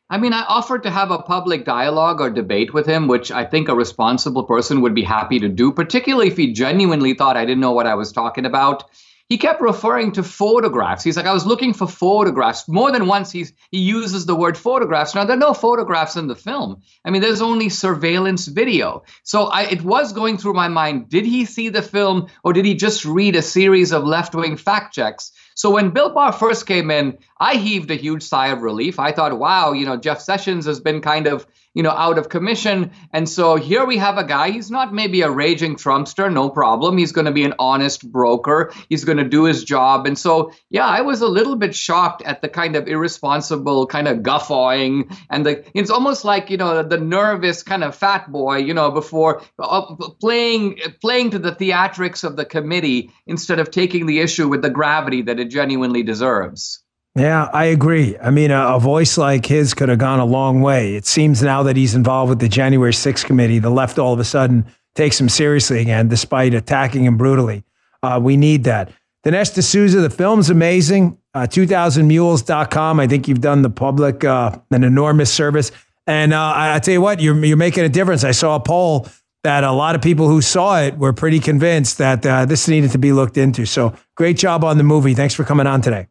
[0.10, 3.46] I mean, I offered to have a public dialogue or debate with him, which I
[3.46, 7.46] think a responsible person would be happy to do, particularly if he genuinely thought I
[7.46, 8.90] didn't know what I was talking about
[9.30, 11.04] he kept referring to photographs.
[11.04, 12.68] He's like, I was looking for photographs.
[12.68, 15.16] More than once, he's, he uses the word photographs.
[15.16, 16.82] Now, there are no photographs in the film.
[17.06, 19.04] I mean, there's only surveillance video.
[19.24, 22.66] So I, it was going through my mind did he see the film or did
[22.66, 25.32] he just read a series of left wing fact checks?
[25.56, 29.00] So when Bill Barr first came in, I heaved a huge sigh of relief.
[29.00, 32.30] I thought, wow, you know, Jeff Sessions has been kind of you know, out of
[32.30, 32.92] commission.
[33.12, 36.98] And so here we have a guy, he's not maybe a raging Trumpster, no problem.
[36.98, 38.72] He's going to be an honest broker.
[38.90, 40.06] He's going to do his job.
[40.06, 44.08] And so, yeah, I was a little bit shocked at the kind of irresponsible kind
[44.08, 45.10] of guffawing.
[45.30, 48.92] And the it's almost like, you know, the nervous kind of fat boy, you know,
[48.92, 54.48] before uh, playing playing to the theatrics of the committee instead of taking the issue
[54.48, 56.83] with the gravity that it genuinely deserves.
[57.16, 58.18] Yeah, I agree.
[58.18, 60.96] I mean, a, a, voice like his could have gone a long way.
[60.96, 64.20] It seems now that he's involved with the January 6th committee, the left all of
[64.20, 67.64] a sudden takes him seriously again, despite attacking him brutally.
[68.02, 68.92] Uh, we need that.
[69.24, 71.18] Dinesh D'Souza, the film's amazing.
[71.36, 73.00] Uh, 2000mules.com.
[73.00, 75.72] I think you've done the public uh, an enormous service.
[76.08, 78.24] And uh, I, I tell you what, you're, you're making a difference.
[78.24, 79.08] I saw a poll
[79.44, 82.92] that a lot of people who saw it were pretty convinced that uh, this needed
[82.92, 83.66] to be looked into.
[83.66, 85.14] So great job on the movie.
[85.14, 86.08] Thanks for coming on today.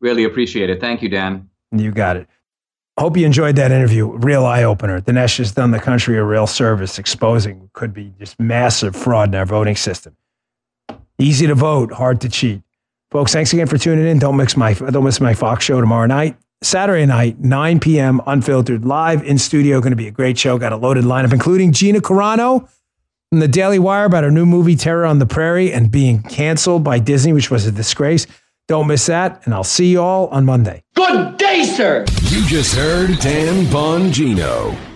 [0.00, 0.80] Really appreciate it.
[0.80, 1.48] Thank you, Dan.
[1.72, 2.26] You got it.
[2.98, 4.10] Hope you enjoyed that interview.
[4.10, 5.00] Real eye opener.
[5.00, 9.34] Dinesh has done the country a real service, exposing could be just massive fraud in
[9.36, 10.16] our voting system.
[11.18, 12.62] Easy to vote, hard to cheat.
[13.10, 14.18] Folks, thanks again for tuning in.
[14.18, 16.36] Don't miss my don't miss my Fox show tomorrow night.
[16.62, 19.80] Saturday night, 9 p.m., unfiltered, live in studio.
[19.80, 20.58] Going to be a great show.
[20.58, 22.68] Got a loaded lineup, including Gina Carano
[23.30, 26.84] from the Daily Wire about her new movie, Terror on the Prairie, and being canceled
[26.84, 28.26] by Disney, which was a disgrace.
[28.68, 30.82] Don't miss that, and I'll see you all on Monday.
[30.94, 32.04] Good day, sir.
[32.28, 34.89] You just heard Dan Bongino.